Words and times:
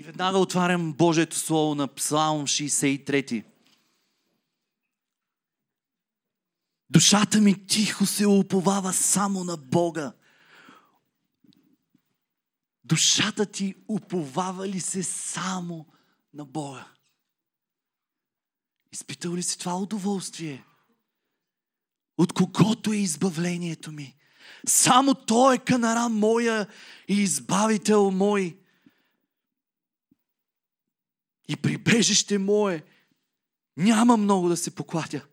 И 0.00 0.02
веднага 0.02 0.38
отварям 0.38 0.92
Божието 0.92 1.36
Слово 1.36 1.74
на 1.74 1.94
Псалм 1.94 2.46
63. 2.46 3.44
Душата 6.90 7.40
ми 7.40 7.66
тихо 7.66 8.06
се 8.06 8.26
уповава 8.26 8.92
само 8.92 9.44
на 9.44 9.56
Бога. 9.56 10.12
Душата 12.84 13.46
ти 13.46 13.74
уповава 13.88 14.68
ли 14.68 14.80
се 14.80 15.02
само 15.02 15.86
на 16.34 16.44
Бога? 16.44 16.86
Изпитал 18.92 19.34
ли 19.34 19.42
си 19.42 19.58
това 19.58 19.76
удоволствие? 19.76 20.64
От 22.18 22.32
когото 22.32 22.92
е 22.92 22.96
избавлението 22.96 23.92
ми? 23.92 24.16
Само 24.66 25.14
Той 25.14 25.54
е 25.54 25.58
канара 25.58 26.08
моя 26.08 26.66
и 27.08 27.22
избавител 27.22 28.10
мой. 28.10 28.60
И 31.50 31.56
прибежище 31.56 32.38
мое 32.38 32.84
няма 33.76 34.16
много 34.16 34.48
да 34.48 34.56
се 34.56 34.74
покладя. 34.74 35.26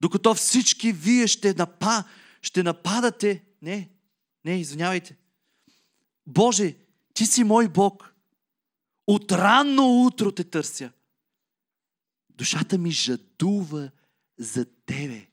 Докато 0.00 0.34
всички 0.34 0.92
вие 0.92 1.26
ще, 1.26 1.54
напа, 1.54 2.04
ще 2.42 2.62
нападате. 2.62 3.44
Не, 3.62 3.90
не, 4.44 4.60
извинявайте. 4.60 5.16
Боже, 6.26 6.76
ти 7.14 7.26
си 7.26 7.44
мой 7.44 7.68
Бог. 7.68 8.14
От 9.06 9.32
ранно 9.32 10.04
утро 10.06 10.32
те 10.32 10.44
търся. 10.44 10.92
Душата 12.30 12.78
ми 12.78 12.90
жадува 12.90 13.90
за 14.38 14.64
Тебе. 14.86 15.26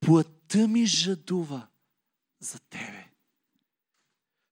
Плътта 0.00 0.68
ми 0.68 0.86
жадува 0.86 1.66
за 2.40 2.58
Тебе. 2.58 3.08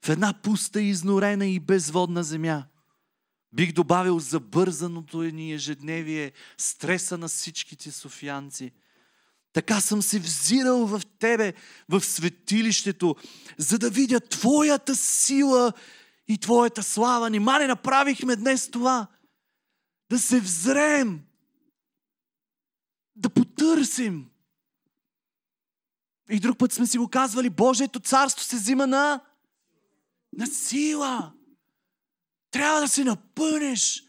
В 0.04 0.08
една 0.08 0.42
пуста, 0.42 0.82
изнорена 0.82 1.46
и 1.46 1.60
безводна 1.60 2.24
земя. 2.24 2.66
Бих 3.52 3.72
добавил 3.72 4.18
забързаното 4.18 5.22
ни 5.22 5.52
ежедневие, 5.52 6.32
стреса 6.58 7.18
на 7.18 7.28
всичките 7.28 7.92
софиянци. 7.92 8.72
Така 9.52 9.80
съм 9.80 10.02
се 10.02 10.18
взирал 10.18 10.86
в 10.86 11.02
Тебе, 11.18 11.54
в 11.88 12.00
светилището, 12.00 13.16
за 13.58 13.78
да 13.78 13.90
видя 13.90 14.20
Твоята 14.20 14.96
сила 14.96 15.72
и 16.28 16.38
Твоята 16.38 16.82
слава. 16.82 17.30
Нима 17.30 17.58
не 17.58 17.66
направихме 17.66 18.36
днес 18.36 18.70
това? 18.70 19.06
Да 20.10 20.18
се 20.18 20.40
взрем, 20.40 21.20
да 23.16 23.30
потърсим. 23.30 24.30
И 26.30 26.40
друг 26.40 26.58
път 26.58 26.72
сме 26.72 26.86
си 26.86 26.98
го 26.98 27.08
казвали, 27.08 27.50
Божието 27.50 28.00
царство 28.00 28.44
се 28.44 28.56
взима 28.56 28.86
на, 28.86 29.20
на 30.32 30.46
сила. 30.46 31.35
Трябва 32.56 32.80
да 32.80 32.88
се 32.88 33.04
напънеш. 33.04 34.04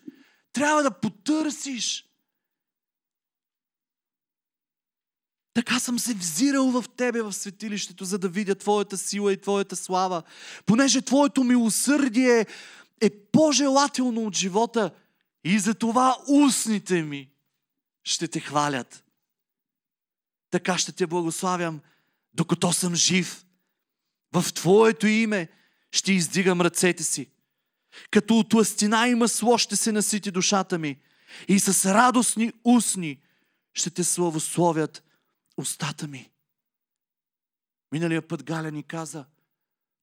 Трябва 0.53 0.83
да 0.83 0.91
потърсиш. 0.91 2.05
Така 5.53 5.79
съм 5.79 5.99
се 5.99 6.13
взирал 6.13 6.71
в 6.71 6.85
Тебе 6.97 7.21
в 7.21 7.33
светилището, 7.33 8.05
за 8.05 8.17
да 8.17 8.29
видя 8.29 8.55
Твоята 8.55 8.97
сила 8.97 9.33
и 9.33 9.41
Твоята 9.41 9.75
слава. 9.75 10.23
Понеже 10.65 11.01
Твоето 11.01 11.43
милосърдие 11.43 12.45
е 13.01 13.09
по-желателно 13.09 14.25
от 14.25 14.35
живота 14.35 14.91
и 15.43 15.59
за 15.59 15.73
това 15.73 16.17
устните 16.27 17.03
ми 17.03 17.29
ще 18.03 18.27
Те 18.27 18.39
хвалят. 18.39 19.03
Така 20.49 20.77
ще 20.77 20.91
Те 20.91 21.07
благославям, 21.07 21.79
докато 22.33 22.73
съм 22.73 22.95
жив. 22.95 23.45
В 24.33 24.53
Твоето 24.53 25.07
име 25.07 25.49
ще 25.91 26.13
издигам 26.13 26.61
ръцете 26.61 27.03
си. 27.03 27.29
Като 28.11 28.39
от 28.39 28.53
ластина 28.53 29.07
и 29.07 29.15
масло 29.15 29.57
ще 29.57 29.75
се 29.75 29.91
насити 29.91 30.31
душата 30.31 30.79
ми 30.79 31.01
и 31.47 31.59
с 31.59 31.93
радостни 31.93 32.53
устни 32.63 33.21
ще 33.73 33.89
те 33.89 34.03
славословят 34.03 35.03
устата 35.57 36.07
ми. 36.07 36.31
Миналия 37.91 38.27
път 38.27 38.43
Галя 38.43 38.71
ни 38.71 38.83
каза, 38.83 39.25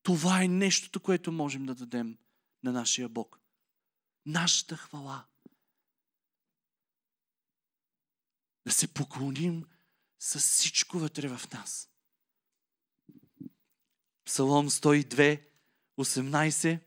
това 0.03 0.43
е 0.43 0.49
нещото, 0.49 1.01
което 1.01 1.33
можем 1.33 1.67
да 1.67 1.75
дадем 1.75 2.19
на 2.63 2.73
нашия 2.73 3.09
Бог. 3.09 3.41
Нашата 4.27 4.77
хвала. 4.77 5.25
Да 8.67 8.73
се 8.73 8.95
поклоним 8.95 9.65
с 10.19 10.39
всичко 10.39 10.99
вътре 10.99 11.29
в 11.29 11.53
нас. 11.53 11.91
Псалом 14.25 14.71
102, 14.71 15.43
18. 15.99 16.81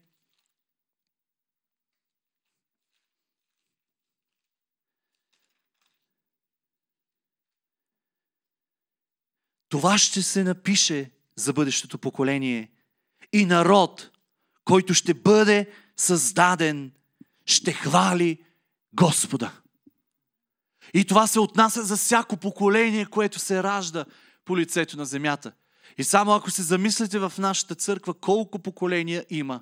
Това 9.69 9.97
ще 9.97 10.21
се 10.21 10.43
напише 10.43 11.11
за 11.35 11.53
бъдещето 11.53 11.97
поколение. 11.97 12.71
И 13.33 13.45
народ, 13.45 14.09
който 14.65 14.93
ще 14.93 15.13
бъде 15.13 15.69
създаден, 15.97 16.91
ще 17.45 17.73
хвали 17.73 18.43
Господа. 18.93 19.51
И 20.93 21.05
това 21.05 21.27
се 21.27 21.39
отнася 21.39 21.83
за 21.83 21.97
всяко 21.97 22.37
поколение, 22.37 23.05
което 23.05 23.39
се 23.39 23.63
ражда 23.63 24.05
по 24.45 24.57
лицето 24.57 24.97
на 24.97 25.05
земята. 25.05 25.51
И 25.97 26.03
само 26.03 26.31
ако 26.31 26.51
се 26.51 26.61
замислите 26.61 27.19
в 27.19 27.33
нашата 27.37 27.75
църква 27.75 28.13
колко 28.13 28.59
поколения 28.59 29.25
има, 29.29 29.61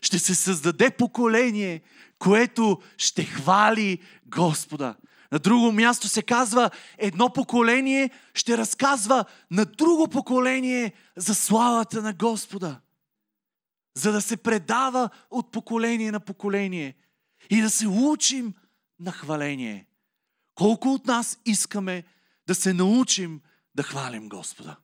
ще 0.00 0.18
се 0.18 0.34
създаде 0.34 0.90
поколение, 0.90 1.82
което 2.18 2.82
ще 2.98 3.24
хвали 3.24 3.98
Господа. 4.26 4.94
На 5.32 5.38
друго 5.38 5.72
място 5.72 6.08
се 6.08 6.22
казва, 6.22 6.70
едно 6.98 7.32
поколение 7.32 8.10
ще 8.34 8.58
разказва 8.58 9.24
на 9.50 9.64
друго 9.64 10.08
поколение 10.08 10.92
за 11.16 11.34
славата 11.34 12.02
на 12.02 12.12
Господа. 12.12 12.80
За 13.96 14.12
да 14.12 14.20
се 14.20 14.36
предава 14.36 15.10
от 15.30 15.52
поколение 15.52 16.12
на 16.12 16.20
поколение 16.20 16.96
и 17.50 17.60
да 17.60 17.70
се 17.70 17.88
учим 17.88 18.54
на 19.00 19.12
хваление. 19.12 19.86
Колко 20.54 20.88
от 20.88 21.06
нас 21.06 21.38
искаме 21.46 22.04
да 22.46 22.54
се 22.54 22.72
научим 22.72 23.40
да 23.74 23.82
хвалим 23.82 24.28
Господа? 24.28 24.76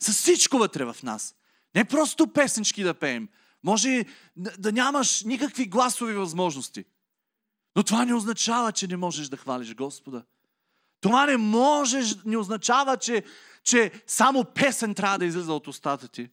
С 0.00 0.12
всичко 0.12 0.58
вътре 0.58 0.84
в 0.84 0.96
нас. 1.02 1.34
Не 1.74 1.84
просто 1.84 2.26
песнички 2.26 2.82
да 2.82 2.94
пеем. 2.94 3.28
Може 3.62 4.04
да 4.36 4.72
нямаш 4.72 5.22
никакви 5.22 5.66
гласови 5.66 6.14
възможности. 6.14 6.84
Но 7.76 7.82
това 7.82 8.04
не 8.04 8.14
означава, 8.14 8.72
че 8.72 8.86
не 8.86 8.96
можеш 8.96 9.28
да 9.28 9.36
хвалиш 9.36 9.74
Господа. 9.74 10.24
Това 11.00 11.26
не 11.26 11.36
можеш, 11.36 12.16
не 12.24 12.36
означава, 12.36 12.96
че, 12.96 13.24
че 13.64 14.02
само 14.06 14.44
песен 14.44 14.94
трябва 14.94 15.18
да 15.18 15.24
излиза 15.24 15.52
от 15.52 15.68
устата 15.68 16.08
ти. 16.08 16.28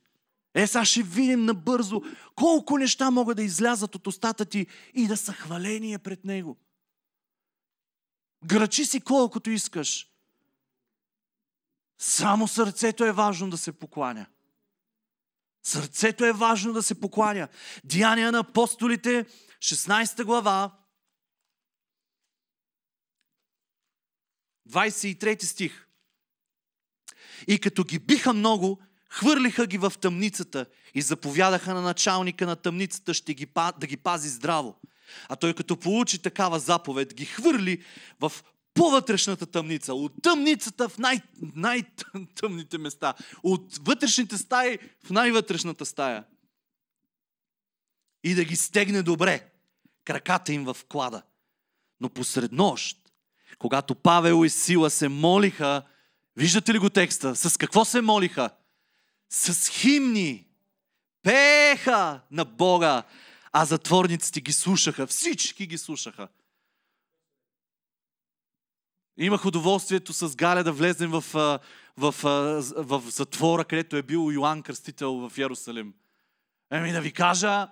Е, 0.54 0.68
сега 0.68 0.86
ще 0.86 1.04
видим 1.04 1.46
набързо 1.46 2.02
колко 2.36 2.78
неща 2.78 3.12
могат 3.12 3.38
да 3.38 3.44
излязат 3.44 3.96
от 3.96 4.08
устата 4.08 4.46
ти 4.46 4.68
и 4.94 5.08
да 5.08 5.18
са 5.18 5.34
хваление 5.34 5.98
пред 5.98 6.26
Него. 6.26 6.58
Грачи 8.46 8.86
си 8.86 9.02
колкото 9.02 9.50
искаш. 9.50 10.08
Само 11.98 12.48
сърцето 12.48 13.06
е 13.06 13.12
важно 13.12 13.50
да 13.50 13.58
се 13.58 13.72
покланя. 13.72 14.26
Сърцето 15.64 16.26
е 16.26 16.32
важно 16.32 16.74
да 16.74 16.84
се 16.84 17.00
покланя. 17.00 17.48
Деяния 17.84 18.32
на 18.32 18.40
апостолите, 18.40 19.26
16 19.60 20.24
глава, 20.24 20.72
23 24.68 25.44
стих. 25.44 25.88
И 27.48 27.60
като 27.60 27.84
ги 27.84 28.00
биха 28.00 28.34
много, 28.34 28.82
хвърлиха 29.10 29.68
ги 29.68 29.78
в 29.78 29.94
тъмницата 30.02 30.66
и 30.96 31.02
заповядаха 31.02 31.74
на 31.74 31.82
началника 31.82 32.46
на 32.46 32.56
тъмницата 32.56 33.14
ще 33.14 33.34
ги, 33.34 33.48
да 33.80 33.88
ги 33.88 33.98
пази 33.98 34.30
здраво. 34.30 34.76
А 35.30 35.36
той 35.36 35.54
като 35.54 35.78
получи 35.78 36.20
такава 36.20 36.60
заповед, 36.60 37.14
ги 37.14 37.26
хвърли 37.26 37.84
в 38.20 38.32
по-вътрешната 38.74 39.46
тъмница, 39.46 39.94
от 39.94 40.14
тъмницата 40.22 40.90
в 40.90 40.98
най- 40.98 41.22
най-тъмните 41.56 42.78
места, 42.78 43.14
от 43.44 43.78
вътрешните 43.82 44.38
стаи 44.38 44.78
в 45.04 45.10
най-вътрешната 45.10 45.86
стая. 45.86 46.24
И 48.24 48.36
да 48.36 48.44
ги 48.44 48.56
стегне 48.56 49.04
добре, 49.04 49.52
краката 50.06 50.54
им 50.54 50.66
в 50.66 50.78
клада. 50.90 51.22
Но 52.00 52.10
посред 52.10 52.52
нощ, 52.52 53.07
когато 53.60 53.96
Павел 53.96 54.46
и 54.46 54.50
Сила 54.50 54.90
се 54.90 55.10
молиха, 55.10 55.84
виждате 56.36 56.74
ли 56.74 56.80
го 56.80 56.90
текста? 56.90 57.36
С 57.36 57.58
какво 57.58 57.86
се 57.86 58.02
молиха? 58.02 58.50
С 59.30 59.70
химни. 59.70 60.48
Пееха 61.24 62.22
на 62.32 62.46
Бога, 62.46 63.04
а 63.52 63.66
затворниците 63.66 64.42
ги 64.42 64.52
слушаха. 64.52 65.08
Всички 65.08 65.68
ги 65.68 65.78
слушаха. 65.78 66.28
Имах 69.18 69.46
удоволствието 69.46 70.14
с 70.14 70.36
Галя 70.36 70.64
да 70.64 70.72
влезем 70.72 71.12
в, 71.12 71.24
в, 71.34 71.64
в, 71.98 72.14
в 72.78 73.04
затвора, 73.08 73.66
където 73.66 73.96
е 73.96 74.02
бил 74.02 74.32
Йоанн 74.32 74.64
Кръстител 74.64 75.30
в 75.30 75.38
Ярусалим. 75.38 75.94
Еми 76.72 76.92
да 76.92 77.02
ви 77.02 77.12
кажа, 77.12 77.68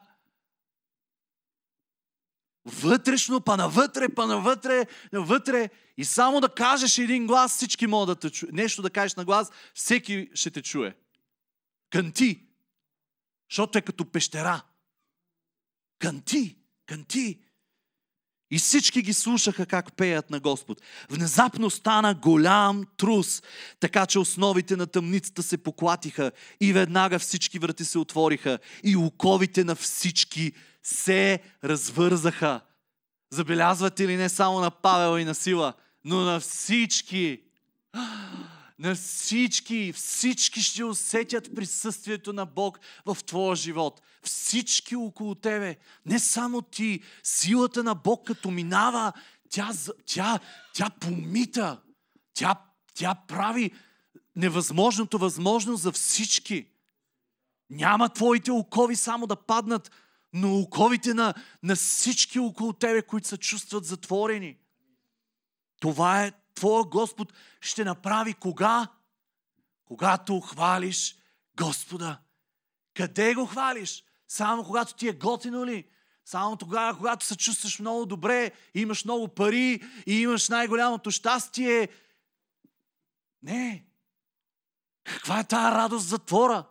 вътрешно, 2.66 3.42
па 3.42 3.58
навътре, 3.58 4.10
па 4.10 4.28
навътре, 4.28 4.88
навътре. 5.14 5.70
И 5.98 6.06
само 6.06 6.42
да 6.42 6.50
кажеш 6.50 6.98
един 6.98 7.28
глас, 7.28 7.52
всички 7.52 7.88
могат 7.88 8.08
да 8.08 8.16
те 8.16 8.36
чуят. 8.36 8.54
Нещо 8.54 8.82
да 8.82 8.90
кажеш 8.90 9.16
на 9.16 9.26
глас, 9.26 9.52
всеки 9.74 10.30
ще 10.34 10.52
те 10.52 10.62
чуе. 10.62 10.96
Канти. 11.90 12.42
Защото 13.50 13.78
е 13.78 13.82
като 13.82 14.06
пещера. 14.06 14.62
Канти, 16.00 16.58
канти. 16.86 17.40
И 18.52 18.60
всички 18.60 19.02
ги 19.02 19.14
слушаха 19.14 19.66
как 19.66 19.94
пеят 19.96 20.30
на 20.30 20.40
Господ. 20.40 20.82
Внезапно 21.10 21.70
стана 21.70 22.14
голям 22.14 22.84
трус, 22.98 23.44
така 23.80 24.06
че 24.06 24.20
основите 24.20 24.76
на 24.76 24.88
тъмницата 24.88 25.44
се 25.44 25.58
поклатиха 25.58 26.32
и 26.62 26.74
веднага 26.74 27.20
всички 27.20 27.60
врати 27.60 27.86
се 27.86 28.00
отвориха 28.00 28.60
и 28.84 28.96
оковите 28.96 29.64
на 29.64 29.76
всички 29.76 30.52
се 30.86 31.40
развързаха. 31.64 32.62
Забелязвате 33.30 34.08
ли 34.08 34.18
не 34.18 34.30
само 34.30 34.60
на 34.60 34.72
Павел 34.72 35.20
и 35.20 35.26
на 35.26 35.36
Сила, 35.36 35.74
но 36.04 36.22
на 36.22 36.40
всички? 36.40 37.42
На 38.80 38.96
всички, 38.96 39.94
всички 39.96 40.62
ще 40.62 40.84
усетят 40.84 41.56
присъствието 41.56 42.34
на 42.34 42.46
Бог 42.46 42.80
в 43.06 43.18
твоя 43.26 43.56
живот. 43.56 44.02
Всички 44.24 44.96
около 44.96 45.36
тебе, 45.36 45.78
не 46.06 46.20
само 46.20 46.62
ти. 46.62 47.02
Силата 47.24 47.84
на 47.84 47.96
Бог 47.96 48.28
като 48.28 48.52
минава, 48.52 49.14
тя, 49.50 49.72
тя, 50.06 50.40
тя 50.74 50.90
помита. 50.90 51.81
Тя, 52.34 52.56
тя 52.94 53.16
прави 53.28 53.72
невъзможното 54.36 55.18
възможно 55.18 55.76
за 55.76 55.92
всички. 55.92 56.68
Няма 57.70 58.10
твоите 58.10 58.52
окови 58.52 58.96
само 58.96 59.28
да 59.28 59.36
паднат, 59.36 59.92
но 60.38 60.60
оковите 60.60 61.14
на, 61.14 61.34
на 61.64 61.76
всички 61.76 62.40
около 62.40 62.74
тебе, 62.74 63.02
които 63.02 63.28
се 63.28 63.38
чувстват 63.38 63.86
затворени. 63.86 64.58
Това 65.80 66.24
е 66.24 66.32
Твоя 66.56 66.84
Господ 66.84 67.34
ще 67.62 67.84
направи 67.84 68.34
кога? 68.34 68.88
Когато 69.86 70.40
хвалиш 70.40 71.16
Господа. 71.58 72.20
Къде 72.94 73.34
го 73.34 73.46
хвалиш? 73.46 74.04
Само 74.28 74.64
когато 74.64 74.94
ти 74.94 75.08
е 75.08 75.14
готино 75.14 75.66
ли? 75.66 75.88
Само 76.26 76.56
тогава, 76.56 76.98
когато 76.98 77.26
се 77.26 77.38
чувстваш 77.38 77.80
много 77.80 78.06
добре, 78.06 78.52
имаш 78.74 79.06
много 79.06 79.28
пари 79.28 79.84
и 80.08 80.22
имаш 80.22 80.50
най-голямото 80.50 81.12
щастие. 81.12 81.90
Не. 83.44 83.86
Каква 85.04 85.40
е 85.40 85.44
тази 85.44 85.76
радост 85.76 86.08
затвора? 86.08 86.64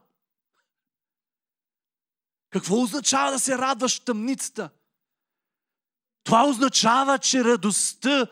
Какво 2.54 2.82
означава 2.82 3.30
да 3.30 3.38
се 3.38 3.58
радваш 3.58 4.00
в 4.00 4.04
тъмницата? 4.04 4.70
Това 6.24 6.46
означава, 6.46 7.18
че 7.18 7.44
радостта 7.44 8.26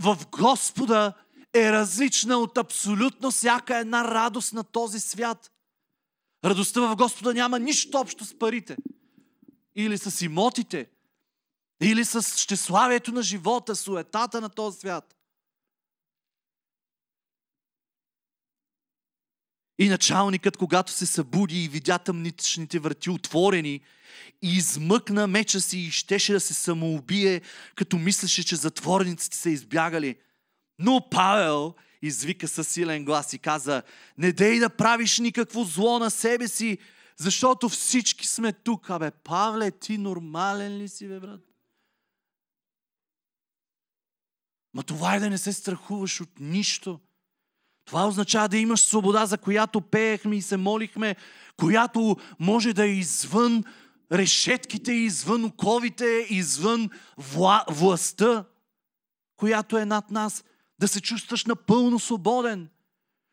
в 0.00 0.18
Господа 0.30 1.12
е 1.54 1.72
различна 1.72 2.36
от 2.36 2.58
абсолютно 2.58 3.30
всяка 3.30 3.78
една 3.78 4.04
радост 4.04 4.52
на 4.52 4.64
този 4.64 5.00
свят. 5.00 5.50
Радостта 6.44 6.80
в 6.80 6.96
Господа 6.96 7.34
няма 7.34 7.58
нищо 7.58 7.98
общо 7.98 8.24
с 8.24 8.38
парите. 8.38 8.76
Или 9.74 9.98
с 9.98 10.24
имотите. 10.24 10.90
Или 11.82 12.04
с 12.04 12.38
щеславието 12.38 13.12
на 13.12 13.22
живота, 13.22 13.76
суетата 13.76 14.40
на 14.40 14.48
този 14.48 14.78
свят. 14.78 15.17
И 19.78 19.88
началникът, 19.88 20.56
когато 20.56 20.92
се 20.92 21.06
събуди 21.06 21.64
и 21.64 21.68
видя 21.68 21.98
тъмничните 21.98 22.78
врати 22.78 23.10
отворени, 23.10 23.80
и 24.42 24.56
измъкна 24.56 25.26
меча 25.26 25.60
си 25.60 25.78
и 25.78 25.90
щеше 25.90 26.32
да 26.32 26.40
се 26.40 26.54
самоубие, 26.54 27.40
като 27.74 27.98
мислеше, 27.98 28.44
че 28.44 28.56
затворниците 28.56 29.36
са 29.36 29.50
избягали. 29.50 30.16
Но 30.78 31.08
Павел 31.10 31.74
извика 32.02 32.48
със 32.48 32.68
силен 32.68 33.04
глас 33.04 33.32
и 33.32 33.38
каза, 33.38 33.82
не 34.18 34.32
дей 34.32 34.58
да 34.58 34.70
правиш 34.70 35.18
никакво 35.18 35.64
зло 35.64 35.98
на 35.98 36.10
себе 36.10 36.48
си, 36.48 36.78
защото 37.16 37.68
всички 37.68 38.26
сме 38.26 38.52
тук. 38.52 38.90
Абе, 38.90 39.10
Павле, 39.10 39.70
ти 39.70 39.98
нормален 39.98 40.78
ли 40.78 40.88
си, 40.88 41.08
бе, 41.08 41.20
брат? 41.20 41.40
Ма 44.74 44.82
това 44.82 45.14
е 45.14 45.20
да 45.20 45.30
не 45.30 45.38
се 45.38 45.52
страхуваш 45.52 46.20
от 46.20 46.40
нищо. 46.40 47.00
Това 47.88 48.06
означава 48.08 48.48
да 48.48 48.58
имаш 48.58 48.80
свобода, 48.80 49.26
за 49.26 49.38
която 49.38 49.80
пеехме 49.80 50.36
и 50.36 50.42
се 50.42 50.56
молихме, 50.56 51.16
която 51.56 52.16
може 52.38 52.72
да 52.72 52.84
е 52.84 52.88
извън 52.88 53.64
решетките, 54.12 54.92
извън 54.92 55.44
оковите, 55.44 56.26
извън 56.30 56.90
вла, 57.18 57.64
властта, 57.68 58.44
която 59.36 59.78
е 59.78 59.84
над 59.84 60.10
нас. 60.10 60.44
Да 60.78 60.88
се 60.88 61.00
чувстваш 61.00 61.44
напълно 61.44 61.98
свободен. 61.98 62.68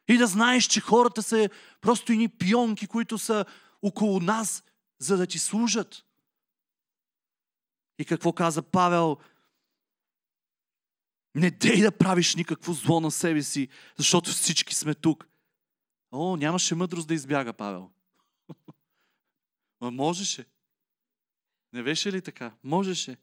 И 0.08 0.18
да 0.18 0.28
знаеш, 0.28 0.66
че 0.66 0.82
хората 0.82 1.24
са 1.24 1.50
просто 1.82 2.14
ини 2.14 2.28
пионки, 2.28 2.88
които 2.88 3.18
са 3.18 3.46
около 3.82 4.20
нас, 4.20 4.64
за 5.00 5.18
да 5.18 5.28
ти 5.28 5.40
служат. 5.40 6.04
И 8.00 8.06
какво 8.06 8.34
каза 8.34 8.62
Павел? 8.62 9.18
Не 11.36 11.52
дей 11.52 11.82
да 11.82 11.92
правиш 11.92 12.36
никакво 12.36 12.74
зло 12.74 13.00
на 13.00 13.12
себе 13.12 13.44
си, 13.44 13.70
защото 13.98 14.32
всички 14.32 14.76
сме 14.76 14.96
тук. 14.96 15.28
О, 16.12 16.36
нямаше 16.36 16.76
мъдрост 16.76 17.08
да 17.08 17.14
избяга 17.14 17.54
Павел. 17.54 17.92
Ма 19.82 19.92
можеше. 19.92 20.46
Не 21.74 21.84
беше 21.84 22.12
ли 22.12 22.22
така? 22.22 22.54
Можеше. 22.64 23.18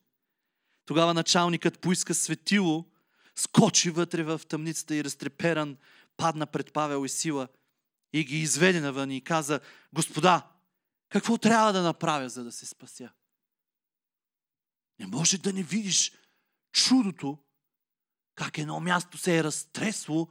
Тогава 0.85 1.15
началникът 1.15 1.81
поиска 1.81 2.15
светило, 2.15 2.85
скочи 3.35 3.91
вътре 3.91 4.23
в 4.23 4.41
тъмницата 4.49 4.95
и 4.95 5.05
разтреперан, 5.05 5.77
падна 6.17 6.47
пред 6.47 6.73
Павел 6.73 7.05
и 7.05 7.09
Сила 7.09 7.49
и 8.13 8.25
ги 8.25 8.39
изведе 8.39 8.81
навън 8.81 9.11
и 9.11 9.21
каза, 9.21 9.61
Господа, 9.93 10.51
какво 11.09 11.39
трябва 11.39 11.73
да 11.73 11.83
направя, 11.83 12.29
за 12.29 12.45
да 12.45 12.53
се 12.53 12.67
спася? 12.67 13.11
Не 14.99 15.07
може 15.07 15.39
да 15.39 15.53
не 15.53 15.63
видиш 15.63 16.13
чудото, 16.73 17.39
как 18.35 18.59
едно 18.59 18.81
място 18.81 19.19
се 19.19 19.39
е 19.39 19.45
разтресло 19.45 20.29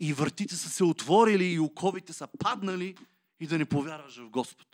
и 0.00 0.12
вратите 0.12 0.56
са 0.56 0.68
се 0.68 0.84
отворили 0.84 1.44
и 1.44 1.58
оковите 1.58 2.12
са 2.12 2.28
паднали 2.38 2.96
и 3.40 3.46
да 3.46 3.58
не 3.58 3.64
повярваш 3.64 4.16
в 4.16 4.30
Господ. 4.30 4.66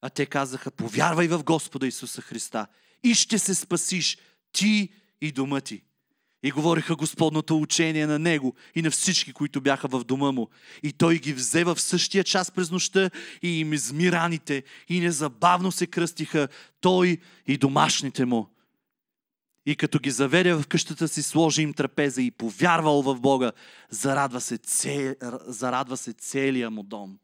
А 0.00 0.10
те 0.10 0.26
казаха, 0.26 0.70
повярвай 0.70 1.28
в 1.28 1.44
Господа 1.44 1.86
Исуса 1.86 2.22
Христа 2.22 2.66
и 3.02 3.14
ще 3.14 3.38
се 3.38 3.54
спасиш 3.54 4.18
ти 4.52 4.92
и 5.20 5.32
дома 5.32 5.60
ти. 5.60 5.82
И 6.42 6.50
говориха 6.50 6.96
Господното 6.96 7.58
учение 7.58 8.06
на 8.06 8.18
него 8.18 8.54
и 8.74 8.82
на 8.82 8.90
всички, 8.90 9.32
които 9.32 9.60
бяха 9.60 9.88
в 9.88 10.04
дома 10.04 10.32
му. 10.32 10.48
И 10.82 10.92
той 10.92 11.18
ги 11.18 11.32
взе 11.32 11.64
в 11.64 11.80
същия 11.80 12.24
час 12.24 12.50
през 12.50 12.70
нощта 12.70 13.10
и 13.42 13.60
им 13.60 13.72
изми 13.72 14.12
раните 14.12 14.62
и 14.88 15.00
незабавно 15.00 15.72
се 15.72 15.86
кръстиха 15.86 16.48
той 16.80 17.18
и 17.46 17.56
домашните 17.56 18.24
му. 18.24 18.57
И 19.68 19.76
като 19.76 19.98
ги 19.98 20.10
заведе 20.10 20.54
в 20.54 20.66
къщата 20.68 21.08
си, 21.08 21.22
сложи 21.22 21.62
им 21.62 21.74
трапеза 21.74 22.22
и 22.22 22.30
повярвал 22.30 23.02
в 23.02 23.20
Бога, 23.20 23.52
зарадва 23.90 24.40
се, 24.40 24.58
цел, 24.58 25.14
зарадва 25.46 25.96
се 25.96 26.12
целия 26.12 26.70
му 26.70 26.82
дом. 26.82 27.18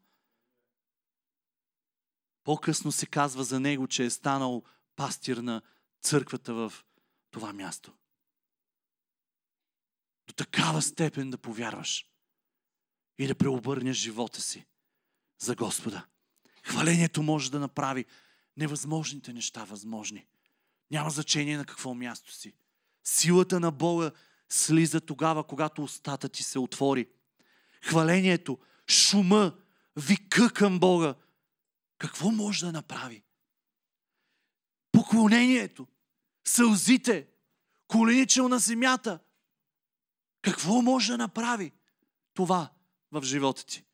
По-късно 2.43 2.91
се 2.91 3.05
казва 3.05 3.43
за 3.43 3.59
него, 3.59 3.87
че 3.87 4.05
е 4.05 4.09
станал 4.09 4.63
пастир 4.95 5.37
на 5.37 5.61
църквата 6.01 6.53
в 6.53 6.73
това 7.31 7.53
място. 7.53 7.93
До 10.27 10.33
такава 10.33 10.81
степен 10.81 11.29
да 11.29 11.37
повярваш 11.37 12.05
и 13.17 13.27
да 13.27 13.35
преобърнеш 13.35 13.97
живота 13.97 14.41
си 14.41 14.65
за 15.39 15.55
Господа. 15.55 16.05
Хвалението 16.63 17.23
може 17.23 17.51
да 17.51 17.59
направи 17.59 18.05
невъзможните 18.57 19.33
неща 19.33 19.63
възможни. 19.63 20.27
Няма 20.91 21.09
значение 21.09 21.57
на 21.57 21.65
какво 21.65 21.93
място 21.93 22.33
си. 22.33 22.53
Силата 23.03 23.59
на 23.59 23.71
Бога 23.71 24.11
слиза 24.49 25.01
тогава, 25.01 25.43
когато 25.43 25.83
устата 25.83 26.29
ти 26.29 26.43
се 26.43 26.59
отвори. 26.59 27.07
Хвалението, 27.83 28.59
шума, 28.89 29.55
вика 29.95 30.53
към 30.53 30.79
Бога. 30.79 31.15
Какво 31.97 32.31
може 32.31 32.65
да 32.65 32.71
направи? 32.71 33.23
Поклонението, 34.91 35.87
сълзите, 36.47 37.27
коленичел 37.87 38.47
на 38.47 38.59
земята. 38.59 39.19
Какво 40.41 40.81
може 40.81 41.11
да 41.11 41.17
направи 41.17 41.71
това 42.33 42.69
в 43.11 43.23
живота 43.23 43.65
ти? 43.65 43.85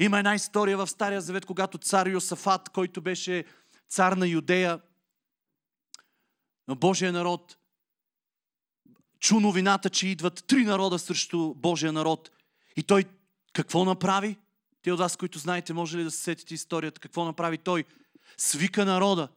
Има 0.00 0.18
една 0.18 0.34
история 0.34 0.76
в 0.76 0.86
Стария 0.86 1.20
Завет, 1.20 1.46
когато 1.46 1.78
цар 1.78 2.06
Йосафат, 2.06 2.68
който 2.68 3.00
беше 3.00 3.44
цар 3.88 4.12
на 4.12 4.26
Юдея, 4.28 4.80
на 6.70 6.76
Божия 6.76 7.12
народ, 7.12 7.56
чу 9.18 9.40
новината, 9.40 9.90
че 9.90 10.08
идват 10.08 10.44
три 10.46 10.64
народа 10.64 10.98
срещу 10.98 11.54
Божия 11.54 11.92
народ. 11.92 12.30
И 12.76 12.82
той 12.82 13.04
какво 13.52 13.84
направи? 13.84 14.36
Те 14.82 14.92
от 14.92 14.98
вас, 14.98 15.16
които 15.16 15.38
знаете, 15.38 15.72
може 15.72 15.98
ли 15.98 16.04
да 16.04 16.10
се 16.10 16.22
сетите 16.22 16.54
историята, 16.54 17.00
какво 17.00 17.24
направи 17.24 17.58
той? 17.58 17.84
Свика 18.36 18.84
народа 18.84 19.28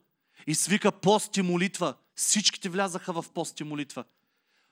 и 0.47 0.55
свика 0.55 0.91
пост 0.91 1.37
и 1.37 1.41
молитва. 1.41 1.95
Всичките 2.15 2.69
влязаха 2.69 3.13
в 3.13 3.25
пост 3.33 3.59
и 3.59 3.63
молитва. 3.63 4.03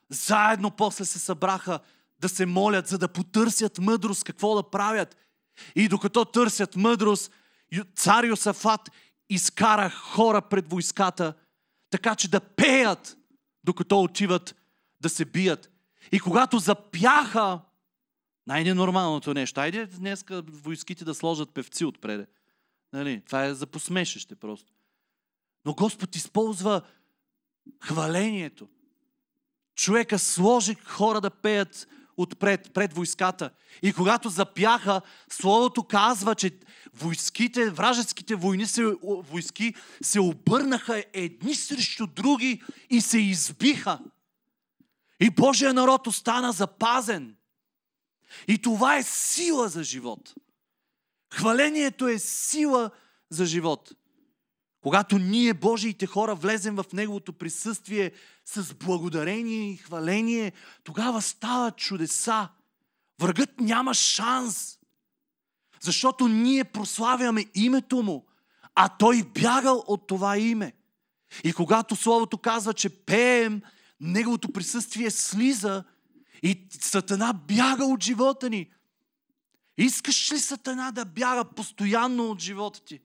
Заедно 0.10 0.72
после 0.72 1.06
се 1.06 1.20
събраха 1.20 1.80
да 2.20 2.30
се 2.30 2.46
молят, 2.46 2.88
за 2.88 2.98
да 2.98 3.08
потърсят 3.08 3.78
мъдрост, 3.78 4.24
какво 4.24 4.56
да 4.56 4.70
правят. 4.70 5.18
И 5.76 5.88
докато 5.88 6.26
търсят 6.26 6.76
мъдрост, 6.76 7.32
цар 7.96 8.24
Йосафат 8.24 8.90
изкара 9.30 9.90
хора 9.90 10.42
пред 10.42 10.70
войската, 10.70 11.34
така 11.92 12.16
че 12.16 12.32
да 12.32 12.40
пеят, 12.40 13.18
докато 13.64 14.02
отиват 14.02 14.56
да 15.02 15.10
се 15.10 15.26
бият. 15.26 15.72
И 16.12 16.20
когато 16.20 16.60
запяха, 16.60 17.60
най-ненормалното 18.48 19.34
нещо, 19.34 19.60
айде 19.60 19.86
днес 19.86 20.26
войските 20.48 21.06
да 21.06 21.14
сложат 21.14 21.54
певци 21.54 21.86
отпреде. 21.86 22.28
Нали? 22.94 23.22
Това 23.26 23.46
е 23.46 23.54
за 23.54 23.68
посмешеще 23.68 24.36
просто. 24.36 24.74
Но 25.66 25.74
Господ 25.74 26.16
използва 26.16 26.82
хвалението. 27.84 28.70
Човека 29.76 30.20
сложи 30.20 30.76
хора 30.76 31.22
да 31.22 31.30
пеят 31.30 31.88
отпред, 32.22 32.74
пред 32.74 32.94
войската. 32.94 33.50
И 33.82 33.94
когато 33.94 34.30
запяха, 34.30 35.02
Словото 35.32 35.84
казва, 35.84 36.36
че 36.36 36.52
войските, 36.94 37.70
вражеските 37.70 38.36
войни 38.36 38.66
се, 38.66 38.84
войски 39.04 39.74
се 40.02 40.20
обърнаха 40.20 41.04
едни 41.14 41.56
срещу 41.56 42.08
други 42.08 42.64
и 42.90 43.02
се 43.02 43.18
избиха. 43.18 44.00
И 45.20 45.30
Божия 45.30 45.74
народ 45.74 46.08
остана 46.08 46.52
запазен. 46.52 47.36
И 48.48 48.58
това 48.58 48.98
е 48.98 49.04
сила 49.04 49.70
за 49.70 49.84
живот. 49.84 50.34
Хвалението 51.34 52.08
е 52.08 52.20
сила 52.20 52.92
за 53.30 53.46
живот. 53.46 53.92
Когато 54.82 55.18
ние, 55.18 55.54
Божиите 55.54 56.06
хора, 56.06 56.36
влезем 56.36 56.76
в 56.76 56.86
Неговото 56.94 57.34
присъствие 57.34 58.12
с 58.46 58.74
благодарение 58.74 59.72
и 59.72 59.78
хваление, 59.78 60.52
тогава 60.84 61.22
стават 61.22 61.78
чудеса. 61.78 62.50
Врагът 63.22 63.60
няма 63.60 63.94
шанс. 63.94 64.80
Защото 65.82 66.28
ние 66.28 66.64
прославяме 66.64 67.46
името 67.56 68.04
му, 68.04 68.26
а 68.76 68.90
той 68.90 69.24
бягал 69.24 69.84
от 69.88 70.08
това 70.08 70.38
име. 70.38 70.74
И 71.44 71.54
когато 71.54 71.96
Словото 71.96 72.38
казва, 72.38 72.74
че 72.74 72.90
пеем, 72.90 73.62
Неговото 74.00 74.52
присъствие 74.52 75.12
слиза 75.12 75.84
и 76.44 76.68
Сатана 76.82 77.34
бяга 77.34 77.86
от 77.86 78.04
живота 78.04 78.50
ни. 78.50 78.70
Искаш 79.78 80.32
ли 80.32 80.40
Сатана 80.40 80.92
да 80.92 81.06
бяга 81.06 81.46
постоянно 81.46 82.30
от 82.30 82.40
живота 82.40 82.82
ти? 82.82 83.00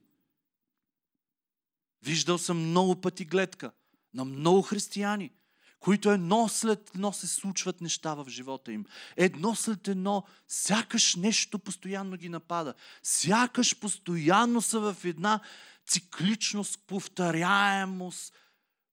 Виждал 2.07 2.37
съм 2.37 2.69
много 2.69 3.01
пъти 3.01 3.25
гледка 3.25 3.71
на 4.13 4.25
много 4.25 4.61
християни, 4.61 5.31
които 5.79 6.11
едно 6.11 6.49
след 6.49 6.91
едно 6.95 7.13
се 7.13 7.27
случват 7.27 7.81
неща 7.81 8.13
в 8.13 8.25
живота 8.29 8.71
им. 8.71 8.85
Едно 9.17 9.55
след 9.55 9.87
едно, 9.87 10.23
сякаш 10.47 11.15
нещо 11.15 11.59
постоянно 11.59 12.17
ги 12.17 12.29
напада. 12.29 12.73
Сякаш 13.03 13.79
постоянно 13.79 14.61
са 14.61 14.79
в 14.79 15.05
една 15.05 15.39
цикличност, 15.87 16.79
повторяемост. 16.87 18.33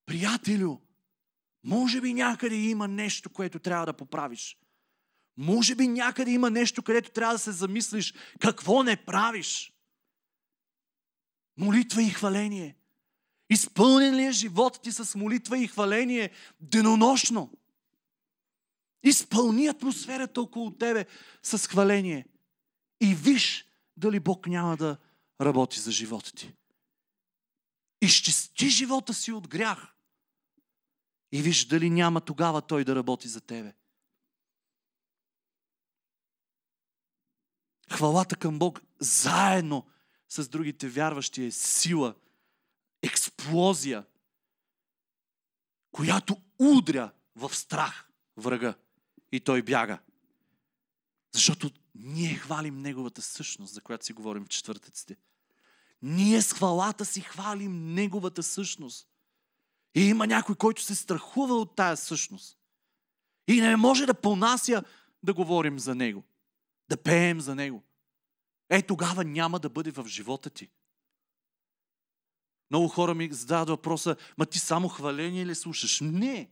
Приятелю, 0.06 0.78
може 1.64 2.00
би 2.00 2.14
някъде 2.14 2.56
има 2.56 2.88
нещо, 2.88 3.30
което 3.30 3.58
трябва 3.58 3.86
да 3.86 3.92
поправиш. 3.92 4.58
Може 5.36 5.74
би 5.74 5.88
някъде 5.88 6.30
има 6.30 6.50
нещо, 6.50 6.82
където 6.82 7.10
трябва 7.10 7.34
да 7.34 7.38
се 7.38 7.52
замислиш 7.52 8.14
какво 8.40 8.82
не 8.82 8.96
правиш. 8.96 9.72
Молитва 11.56 12.02
и 12.02 12.10
хваление. 12.10 12.76
Изпълнен 13.54 14.16
ли 14.16 14.24
е 14.24 14.32
живота 14.32 14.80
ти 14.80 14.92
с 14.92 15.18
молитва 15.18 15.58
и 15.58 15.66
хваление 15.66 16.30
денонощно? 16.60 17.52
Изпълни 19.02 19.66
атмосферата 19.66 20.40
около 20.40 20.70
тебе 20.70 21.06
с 21.42 21.68
хваление. 21.68 22.26
И 23.00 23.14
виж 23.14 23.66
дали 23.96 24.20
Бог 24.20 24.46
няма 24.46 24.76
да 24.76 24.96
работи 25.40 25.80
за 25.80 25.92
живота 25.92 26.32
ти. 26.32 26.54
Изчисти 28.00 28.68
живота 28.68 29.14
си 29.14 29.32
от 29.32 29.48
грях. 29.48 29.94
И 31.32 31.42
виж 31.42 31.64
дали 31.64 31.90
няма 31.90 32.20
тогава 32.20 32.62
Той 32.62 32.84
да 32.84 32.94
работи 32.94 33.28
за 33.28 33.40
тебе. 33.40 33.74
Хвалата 37.90 38.36
към 38.36 38.58
Бог 38.58 38.82
заедно 39.00 39.86
с 40.28 40.48
другите 40.48 40.88
вярващи 40.88 41.44
е 41.44 41.50
сила– 41.50 42.14
експлозия, 43.44 44.04
която 45.92 46.36
удря 46.58 47.12
в 47.36 47.54
страх 47.54 48.08
врага 48.36 48.74
и 49.32 49.40
той 49.40 49.62
бяга. 49.62 49.98
Защото 51.32 51.70
ние 51.94 52.34
хвалим 52.34 52.78
Неговата 52.78 53.22
същност, 53.22 53.74
за 53.74 53.80
която 53.80 54.04
си 54.04 54.12
говорим 54.12 54.44
в 54.44 54.48
четвъртъците. 54.48 55.16
Ние 56.02 56.42
с 56.42 56.52
хвалата 56.52 57.04
си 57.04 57.20
хвалим 57.20 57.94
Неговата 57.94 58.42
същност. 58.42 59.08
И 59.94 60.00
има 60.00 60.26
някой, 60.26 60.54
който 60.54 60.82
се 60.82 60.94
страхува 60.94 61.54
от 61.54 61.76
тая 61.76 61.96
същност. 61.96 62.58
И 63.48 63.60
не 63.60 63.76
може 63.76 64.06
да 64.06 64.14
понася 64.14 64.84
да 65.22 65.34
говорим 65.34 65.78
за 65.78 65.94
Него. 65.94 66.24
Да 66.88 66.96
пеем 66.96 67.40
за 67.40 67.54
Него. 67.54 67.82
Е, 68.68 68.82
тогава 68.82 69.24
няма 69.24 69.58
да 69.60 69.68
бъде 69.68 69.90
в 69.90 70.06
живота 70.06 70.50
ти. 70.50 70.70
Много 72.74 72.88
хора 72.88 73.14
ми 73.14 73.32
задават 73.32 73.68
въпроса, 73.68 74.16
ма 74.38 74.46
ти 74.46 74.58
само 74.58 74.88
хваление 74.88 75.46
ли 75.46 75.54
слушаш? 75.54 76.00
Не. 76.00 76.50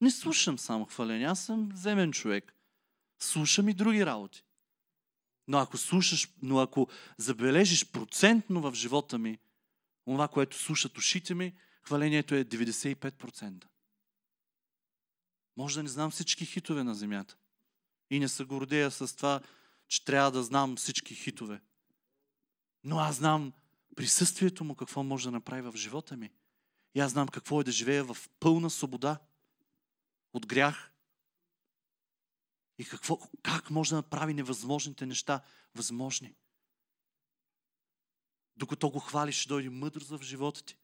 Не 0.00 0.10
слушам 0.10 0.58
само 0.58 0.84
хваление. 0.84 1.26
Аз 1.26 1.44
съм 1.44 1.70
земен 1.74 2.12
човек. 2.12 2.54
Слушам 3.18 3.68
и 3.68 3.74
други 3.74 4.06
работи. 4.06 4.44
Но 5.48 5.58
ако 5.58 5.76
слушаш, 5.76 6.28
но 6.42 6.58
ако 6.58 6.88
забележиш 7.18 7.86
процентно 7.86 8.60
в 8.60 8.74
живота 8.74 9.18
ми, 9.18 9.38
това, 10.04 10.28
което 10.28 10.58
слушат 10.58 10.98
ушите 10.98 11.34
ми, 11.34 11.54
хвалението 11.82 12.34
е 12.34 12.44
95%. 12.44 13.64
Може 15.56 15.74
да 15.74 15.82
не 15.82 15.88
знам 15.88 16.10
всички 16.10 16.46
хитове 16.46 16.84
на 16.84 16.94
земята. 16.94 17.36
И 18.10 18.20
не 18.20 18.28
се 18.28 18.44
гордея 18.44 18.90
с 18.90 19.16
това, 19.16 19.40
че 19.88 20.04
трябва 20.04 20.30
да 20.30 20.42
знам 20.42 20.76
всички 20.76 21.14
хитове. 21.14 21.60
Но 22.84 22.98
аз 22.98 23.16
знам 23.16 23.52
присъствието 23.98 24.64
му 24.64 24.74
какво 24.74 25.02
може 25.02 25.24
да 25.24 25.30
направи 25.30 25.62
в 25.62 25.76
живота 25.76 26.16
ми. 26.16 26.30
И 26.94 27.00
аз 27.00 27.12
знам 27.12 27.28
какво 27.28 27.60
е 27.60 27.64
да 27.64 27.72
живея 27.72 28.04
в 28.04 28.16
пълна 28.40 28.70
свобода 28.70 29.18
от 30.32 30.46
грях. 30.46 30.92
И 32.78 32.84
какво, 32.84 33.18
как 33.42 33.70
може 33.70 33.90
да 33.90 33.96
направи 33.96 34.34
невъзможните 34.34 35.06
неща 35.06 35.40
възможни. 35.74 36.34
Докато 38.56 38.90
го 38.90 38.98
хвалиш, 38.98 39.36
ще 39.36 39.48
дойде 39.48 39.70
мъдрост 39.70 40.08
в 40.08 40.22
живота 40.22 40.64
ти. 40.64 40.76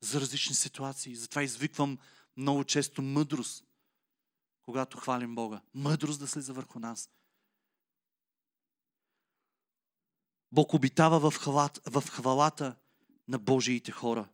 За 0.00 0.20
различни 0.20 0.54
ситуации. 0.54 1.16
Затова 1.16 1.42
извиквам 1.42 1.98
много 2.36 2.64
често 2.64 3.02
мъдрост, 3.02 3.64
когато 4.62 4.98
хвалим 4.98 5.34
Бога. 5.34 5.60
Мъдрост 5.74 6.20
да 6.20 6.28
слиза 6.28 6.52
върху 6.52 6.78
нас. 6.78 7.10
Бог 10.52 10.74
обитава 10.74 11.30
в, 11.30 11.36
хвалата, 11.38 11.90
в 11.90 12.10
хвалата 12.10 12.76
на 13.28 13.38
Божиите 13.38 13.92
хора. 13.92 14.28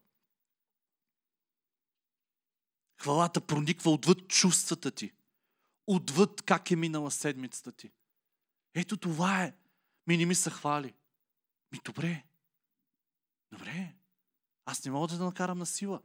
Хвалата 3.00 3.40
прониква 3.40 3.90
отвъд 3.90 4.28
чувствата 4.28 4.90
ти. 4.90 5.12
Отвъд 5.86 6.42
как 6.42 6.70
е 6.70 6.76
минала 6.76 7.10
седмицата 7.10 7.72
ти. 7.72 7.92
Ето 8.74 8.96
това 8.96 9.44
е. 9.44 9.56
Ми 10.06 10.16
не 10.16 10.26
ми 10.26 10.34
се 10.34 10.50
хвали. 10.50 10.94
Ми 11.72 11.80
добре. 11.84 12.24
Добре. 13.52 13.94
Аз 14.64 14.84
не 14.84 14.90
мога 14.90 15.08
да 15.08 15.24
накарам 15.24 15.58
на 15.58 15.66
сила. 15.66 16.02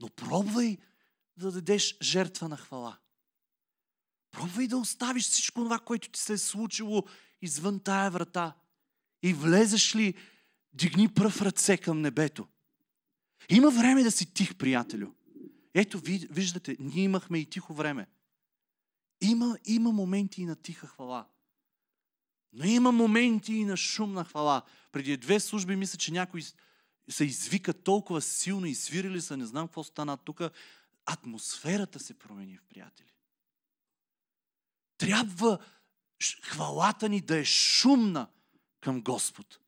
Но 0.00 0.08
пробвай 0.08 0.78
да 1.36 1.52
дадеш 1.52 1.98
жертва 2.02 2.48
на 2.48 2.56
хвала. 2.56 2.98
Пробвай 4.30 4.66
да 4.66 4.78
оставиш 4.78 5.28
всичко 5.28 5.60
това, 5.60 5.78
което 5.78 6.10
ти 6.10 6.20
се 6.20 6.32
е 6.32 6.38
случило 6.38 7.04
извън 7.42 7.80
тая 7.80 8.10
врата 8.10 8.56
и 9.22 9.32
влезеш 9.32 9.96
ли, 9.96 10.14
дигни 10.72 11.08
пръв 11.08 11.42
ръце 11.42 11.76
към 11.76 12.00
небето. 12.00 12.48
Има 13.48 13.70
време 13.70 14.02
да 14.02 14.10
си 14.10 14.34
тих, 14.34 14.56
приятелю. 14.56 15.12
Ето, 15.74 16.00
виждате, 16.30 16.76
ние 16.80 17.04
имахме 17.04 17.38
и 17.38 17.46
тихо 17.46 17.74
време. 17.74 18.06
Има, 19.20 19.58
има 19.64 19.92
моменти 19.92 20.42
и 20.42 20.46
на 20.46 20.56
тиха 20.56 20.86
хвала. 20.86 21.26
Но 22.52 22.64
има 22.64 22.92
моменти 22.92 23.54
и 23.54 23.64
на 23.64 23.76
шумна 23.76 24.24
хвала. 24.24 24.62
Преди 24.92 25.16
две 25.16 25.40
служби 25.40 25.76
мисля, 25.76 25.98
че 25.98 26.12
някои 26.12 26.42
се 27.10 27.24
извика 27.24 27.74
толкова 27.74 28.20
силно 28.20 28.66
и 28.66 28.74
свирили 28.74 29.20
са, 29.20 29.36
не 29.36 29.46
знам 29.46 29.68
какво 29.68 29.84
стана 29.84 30.16
тук. 30.16 30.42
Атмосферата 31.06 32.00
се 32.00 32.14
промени 32.14 32.56
в 32.56 32.62
приятели. 32.68 33.12
Трябва 34.98 35.58
хвалата 36.42 37.08
ни 37.08 37.20
да 37.20 37.38
е 37.38 37.44
шумна 37.44 38.28
към 38.80 39.00
Господ. 39.00 39.58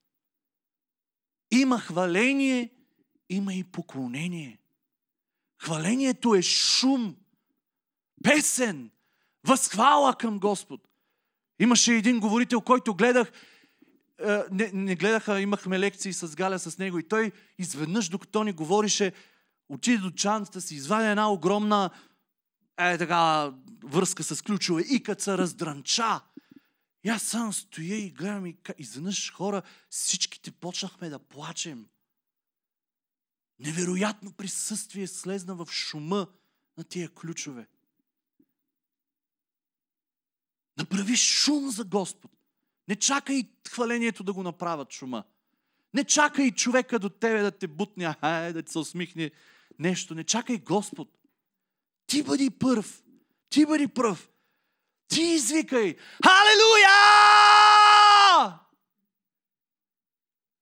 Има 1.51 1.79
хваление, 1.81 2.71
има 3.29 3.55
и 3.55 3.65
поклонение. 3.65 4.59
Хвалението 5.63 6.35
е 6.35 6.43
шум, 6.43 7.17
песен, 8.25 8.91
възхвала 9.45 10.15
към 10.15 10.39
Господ. 10.39 10.81
Имаше 11.59 11.95
един 11.95 12.21
говорител, 12.21 12.61
който 12.61 12.95
гледах, 12.95 13.33
е, 14.27 14.39
не, 14.51 14.71
не 14.73 14.97
гледаха, 14.97 15.41
имахме 15.41 15.79
лекции 15.79 16.13
с 16.13 16.37
Галя 16.37 16.59
с 16.59 16.79
него 16.79 16.99
и 16.99 17.09
той 17.09 17.33
изведнъж, 17.59 18.09
докато 18.09 18.45
ни 18.45 18.53
говорише, 18.53 19.13
отиде 19.69 19.99
до 19.99 20.11
чантата 20.11 20.61
си, 20.61 20.75
извади 20.75 21.09
една 21.09 21.33
огромна 21.33 21.91
е 22.79 22.99
така 22.99 23.53
връзка 23.85 24.23
с 24.23 24.43
ключове 24.43 24.83
и 24.83 25.03
като 25.03 25.23
се 25.23 25.39
раздранча. 25.39 26.21
И 27.05 27.09
аз 27.09 27.23
сам 27.23 27.53
стоя 27.53 27.97
и 27.97 28.11
гледам 28.11 28.47
и 28.47 28.57
изведнъж 28.79 29.33
хора, 29.33 29.63
всичките 29.91 30.51
почнахме 30.51 31.09
да 31.09 31.19
плачем. 31.19 31.87
Невероятно 33.59 34.33
присъствие 34.33 35.07
слезна 35.07 35.55
в 35.55 35.69
шума 35.71 36.27
на 36.79 36.85
тия 36.85 37.09
ключове. 37.09 37.67
Направи 40.79 41.17
шум 41.17 41.71
за 41.71 41.85
Господ. 41.85 42.31
Не 42.89 42.97
чакай 42.97 43.49
хвалението 43.71 44.25
да 44.25 44.33
го 44.33 44.43
направят 44.43 44.93
шума. 44.93 45.25
Не 45.95 46.05
чакай 46.05 46.51
човека 46.51 46.99
до 46.99 47.09
тебе 47.09 47.43
да 47.43 47.51
те 47.51 47.67
бутне, 47.67 48.15
ай, 48.21 48.53
да 48.53 48.63
ти 48.63 48.73
се 48.73 48.79
усмихне 48.79 49.31
нещо. 49.79 50.15
Не 50.15 50.25
чакай 50.25 50.59
Господ. 50.59 51.19
Ти 52.07 52.23
бъди 52.23 52.51
първ. 52.51 53.03
Ти 53.49 53.67
бъди 53.67 53.89
пръв. 53.89 54.31
Ти 55.11 55.23
извикай. 55.23 55.97
Халелуя! 56.25 56.91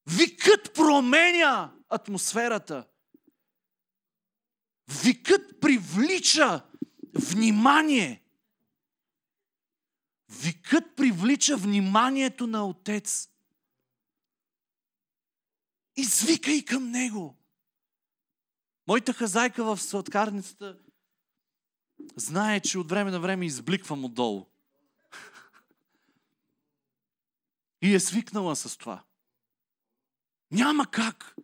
Викът 0.07 0.75
променя 0.75 1.73
атмосферата. 1.89 2.87
Викът 5.03 5.61
привлича 5.61 6.65
внимание. 7.15 8.23
Викът 10.29 10.97
привлича 10.97 11.57
вниманието 11.57 12.47
на 12.47 12.67
Отец. 12.67 13.29
Извикай 15.97 16.65
към 16.65 16.91
Него. 16.91 17.37
Моята 18.87 19.13
хазайка 19.13 19.65
в 19.65 19.83
сладкарницата 19.83 20.79
знае, 22.17 22.61
че 22.61 22.79
от 22.79 22.91
време 22.91 23.11
на 23.11 23.21
време 23.21 23.47
избликвам 23.47 24.05
отдолу. 24.05 24.47
И 27.83 27.95
е 27.95 28.01
свикнала 28.01 28.57
с 28.57 28.77
това. 28.77 29.03
Няма 30.51 30.87
как. 30.87 31.35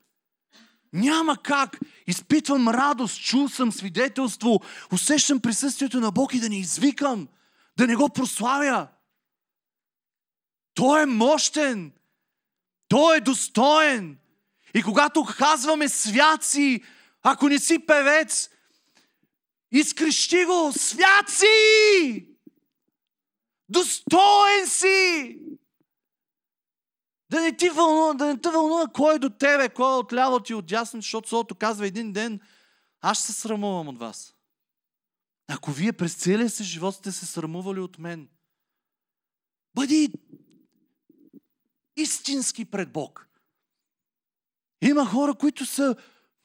Няма 0.93 1.43
как. 1.43 1.79
Изпитвам 2.07 2.69
радост, 2.69 3.25
чул 3.25 3.49
съм 3.49 3.73
свидетелство, 3.73 4.61
усещам 4.93 5.41
присъствието 5.41 6.01
на 6.01 6.11
Бог 6.11 6.35
и 6.35 6.41
да 6.41 6.49
не 6.49 6.59
извикам, 6.59 7.29
да 7.77 7.87
не 7.87 7.97
го 7.97 8.09
прославя. 8.09 8.89
Той 10.75 11.03
е 11.03 11.07
мощен. 11.07 11.93
Той 12.89 13.17
е 13.17 13.21
достоен. 13.21 14.19
И 14.75 14.83
когато 14.83 15.25
казваме 15.25 15.89
свяци, 15.89 16.83
ако 17.23 17.49
не 17.49 17.59
си 17.59 17.79
певец, 17.79 18.51
изкрещи 19.75 20.45
го, 20.45 20.73
свят 20.73 21.29
си! 21.29 22.29
Достоен 23.69 24.67
си! 24.67 25.39
Да 27.31 27.41
не 27.41 27.57
ти 27.57 27.69
вълнува, 27.69 28.15
да 28.15 28.27
не 28.27 28.41
те 28.41 28.51
вълнува 28.51 28.87
кой 28.95 29.15
е 29.15 29.19
до 29.19 29.31
тебе, 29.31 29.69
кой 29.69 29.95
е 29.95 29.99
отляво 29.99 30.41
ти 30.41 30.55
отясно, 30.55 31.01
защото 31.01 31.29
Словото 31.29 31.55
казва 31.55 31.87
един 31.87 32.13
ден, 32.13 32.41
аз 33.01 33.25
се 33.25 33.33
срамувам 33.33 33.89
от 33.89 33.99
вас. 33.99 34.35
Ако 35.49 35.71
вие 35.71 35.93
през 35.93 36.15
целия 36.15 36.51
си 36.51 36.65
живот 36.65 36.95
сте 36.95 37.13
се 37.13 37.27
срамували 37.27 37.81
от 37.81 37.99
мен, 37.99 38.29
бъди 39.75 40.13
истински 41.97 42.65
пред 42.65 42.93
Бог. 42.93 43.29
Има 44.83 45.07
хора, 45.07 45.35
които 45.35 45.67
са 45.67 45.97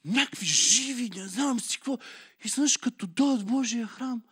някакви 0.04 0.46
живи, 0.46 1.10
не 1.10 1.28
знам 1.28 1.60
си 1.60 1.78
какво. 1.78 1.98
И 2.44 2.48
знаеш, 2.48 2.76
като 2.76 3.06
дойдат 3.06 3.46
Божия 3.46 3.86
храм, 3.86 4.22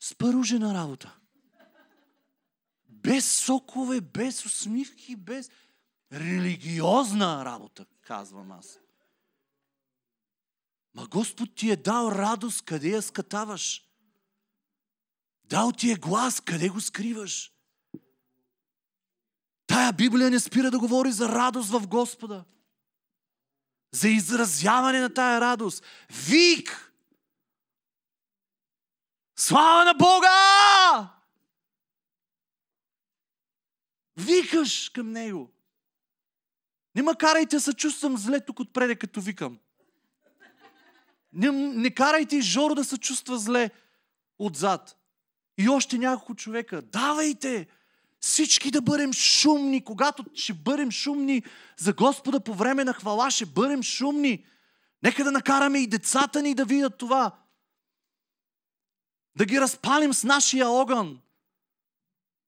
спаружена 0.00 0.74
работа. 0.74 1.18
Без 2.88 3.38
сокове, 3.44 4.00
без 4.00 4.46
усмивки, 4.46 5.16
без 5.16 5.50
религиозна 6.12 7.44
работа, 7.44 7.86
казвам 8.00 8.52
аз. 8.52 8.78
Ма 10.94 11.06
Господ 11.06 11.54
ти 11.54 11.70
е 11.70 11.76
дал 11.76 12.08
радост, 12.12 12.62
къде 12.62 12.88
я 12.88 13.02
скатаваш? 13.02 13.84
Дал 15.44 15.72
ти 15.72 15.90
е 15.90 15.94
глас, 15.94 16.40
къде 16.40 16.68
го 16.68 16.80
скриваш? 16.80 17.52
Тая 19.66 19.92
Библия 19.92 20.30
не 20.30 20.40
спира 20.40 20.70
да 20.70 20.78
говори 20.78 21.12
за 21.12 21.28
радост 21.28 21.70
в 21.70 21.86
Господа. 21.86 22.44
За 23.92 24.08
изразяване 24.08 25.00
на 25.00 25.14
тая 25.14 25.40
радост. 25.40 25.84
Вик! 26.28 26.92
Слава 29.36 29.84
на 29.84 29.94
Бога! 29.94 30.28
Викаш 34.16 34.88
към 34.88 35.12
Него. 35.12 35.50
Не 36.94 37.02
ма 37.02 37.16
карайте 37.16 37.60
се 37.60 37.72
чувствам 37.72 38.16
зле 38.16 38.40
тук 38.40 38.60
отпреде, 38.60 38.96
като 38.96 39.20
викам. 39.20 39.58
Не, 41.32 41.50
не 41.50 41.94
карайте 41.94 42.40
Жоро 42.40 42.74
да 42.74 42.84
се 42.84 42.98
чувства 42.98 43.38
зле 43.38 43.70
отзад. 44.38 44.96
И 45.58 45.68
още 45.68 45.98
няколко 45.98 46.34
човека. 46.34 46.82
Давайте! 46.82 47.66
Всички 48.22 48.70
да 48.70 48.82
бъдем 48.82 49.12
шумни. 49.12 49.84
Когато 49.84 50.24
ще 50.34 50.54
бъдем 50.54 50.90
шумни 50.90 51.42
за 51.76 51.92
Господа 51.92 52.40
по 52.40 52.54
време 52.54 52.84
на 52.84 52.92
хвала, 52.92 53.30
ще 53.30 53.46
бъдем 53.46 53.82
шумни. 53.82 54.46
Нека 55.02 55.24
да 55.24 55.32
накараме 55.32 55.78
и 55.78 55.86
децата 55.86 56.42
ни 56.42 56.54
да 56.54 56.64
видят 56.64 56.98
това. 56.98 57.38
Да 59.36 59.44
ги 59.44 59.60
разпалим 59.60 60.14
с 60.14 60.24
нашия 60.24 60.68
огън. 60.68 61.20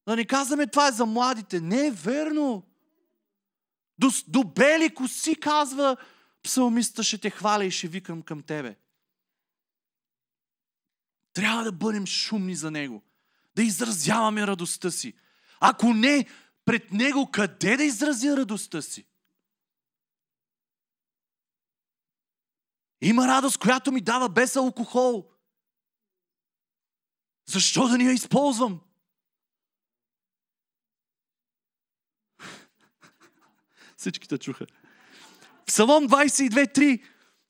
Да 0.08 0.16
не 0.16 0.24
казваме 0.24 0.66
това 0.66 0.88
е 0.88 0.92
за 0.92 1.06
младите. 1.06 1.60
Не 1.60 1.86
е 1.86 1.90
верно. 1.90 2.62
До, 3.98 4.10
до 4.28 4.44
бели 4.44 4.94
коси 4.94 5.40
казва 5.40 5.96
псалмиста 6.42 7.02
ще 7.02 7.18
те 7.18 7.30
хваля 7.30 7.64
и 7.64 7.70
ще 7.70 7.88
викам 7.88 8.22
към 8.22 8.42
тебе. 8.42 8.76
Трябва 11.32 11.64
да 11.64 11.72
бъдем 11.72 12.06
шумни 12.06 12.54
за 12.54 12.70
Него. 12.70 13.02
Да 13.56 13.62
изразяваме 13.62 14.46
радостта 14.46 14.90
си. 14.90 15.14
Ако 15.66 15.94
не, 15.94 16.26
пред 16.64 16.92
Него 16.92 17.30
къде 17.30 17.76
да 17.76 17.84
изразя 17.84 18.36
радостта 18.36 18.82
си? 18.82 19.06
Има 23.00 23.28
радост, 23.28 23.58
която 23.58 23.92
ми 23.92 24.00
дава 24.00 24.28
без 24.28 24.56
алкохол. 24.56 25.30
Защо 27.46 27.88
да 27.88 27.98
ни 27.98 28.04
я 28.04 28.12
използвам? 28.12 28.80
Всичките 33.96 34.38
чуха. 34.38 34.66
Псалом 35.66 36.08
22.3 36.08 37.02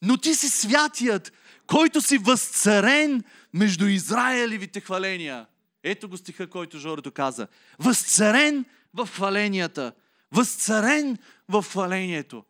Но 0.03 0.17
ти 0.19 0.35
си 0.35 0.49
святият, 0.49 1.33
който 1.67 2.01
си 2.01 2.19
възцарен 2.19 3.25
между 3.53 3.87
Израелевите 3.87 4.81
хваления. 4.81 5.47
Ето 5.85 6.09
го 6.09 6.17
стиха, 6.17 6.51
който 6.51 6.79
Жорито 6.79 7.11
каза. 7.13 7.49
Възцарен 7.79 8.65
в 8.95 9.07
хваленията. 9.07 9.93
Възцарен 10.33 11.19
в 11.49 11.63
хвалението. 11.63 12.45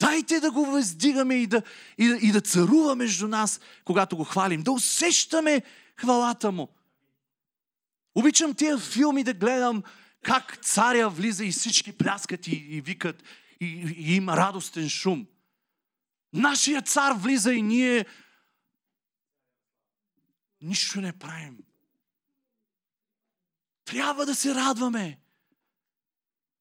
Дайте 0.00 0.40
да 0.40 0.50
го 0.50 0.64
въздигаме 0.64 1.34
и 1.34 1.46
да, 1.46 1.62
и, 1.98 2.18
и 2.22 2.32
да 2.32 2.40
царува 2.40 2.96
между 2.96 3.28
нас, 3.28 3.60
когато 3.84 4.16
го 4.16 4.24
хвалим. 4.24 4.62
Да 4.62 4.72
усещаме 4.72 5.62
хвалата 5.96 6.52
му. 6.52 6.68
Обичам 8.14 8.54
тия 8.54 8.78
филми 8.78 9.24
да 9.24 9.34
гледам 9.34 9.82
как 10.22 10.58
царя 10.62 11.08
влиза 11.08 11.44
и 11.44 11.52
всички 11.52 11.98
пляскат 11.98 12.46
и, 12.46 12.56
и 12.56 12.80
викат 12.80 13.22
и, 13.60 13.66
и 13.98 14.14
има 14.14 14.36
радостен 14.36 14.88
шум. 14.88 15.26
Нашия 16.32 16.82
цар 16.82 17.12
влиза 17.12 17.52
и 17.52 17.62
ние 17.62 18.06
нищо 20.60 21.00
не 21.00 21.12
правим. 21.12 21.58
Трябва 23.88 24.26
да 24.26 24.34
се 24.34 24.54
радваме. 24.54 25.20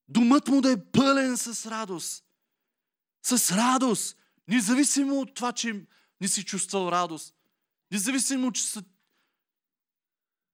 Думът 0.08 0.48
му 0.48 0.62
да 0.62 0.72
е 0.72 0.92
пълен 0.92 1.38
с 1.38 1.72
радост. 1.72 2.26
С 3.22 3.52
радост. 3.52 4.18
Независимо 4.48 5.20
от 5.20 5.36
това, 5.36 5.54
че 5.54 5.86
не 6.22 6.28
си 6.28 6.46
чувствал 6.46 6.90
радост. 6.92 7.36
Независимо, 7.92 8.52
че 8.52 8.64
са 8.64 8.84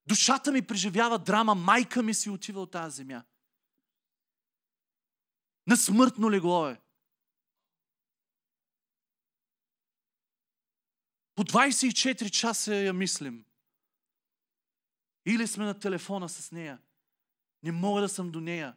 Душата 0.07 0.51
ми 0.51 0.62
преживява 0.62 1.19
драма. 1.19 1.55
Майка 1.55 2.03
ми 2.03 2.13
си 2.13 2.29
отива 2.29 2.62
от 2.62 2.71
тази 2.71 2.95
земя. 2.95 3.23
На 5.67 5.77
смъртно 5.77 6.31
легло 6.31 6.67
е. 6.67 6.81
По 11.36 11.43
24 11.43 12.29
часа 12.29 12.75
я 12.75 12.93
мислим. 12.93 13.45
Или 15.25 15.47
сме 15.47 15.65
на 15.65 15.79
телефона 15.79 16.29
с 16.29 16.51
нея. 16.51 16.79
Не 17.63 17.71
мога 17.71 18.01
да 18.01 18.09
съм 18.09 18.31
до 18.31 18.39
нея. 18.39 18.75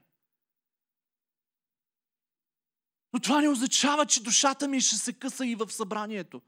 Но 3.12 3.20
това 3.20 3.40
не 3.40 3.48
означава, 3.48 4.06
че 4.06 4.22
душата 4.22 4.68
ми 4.68 4.80
ще 4.80 4.96
се 4.96 5.12
къса 5.12 5.46
и 5.46 5.54
в 5.54 5.72
събранието. 5.72 6.42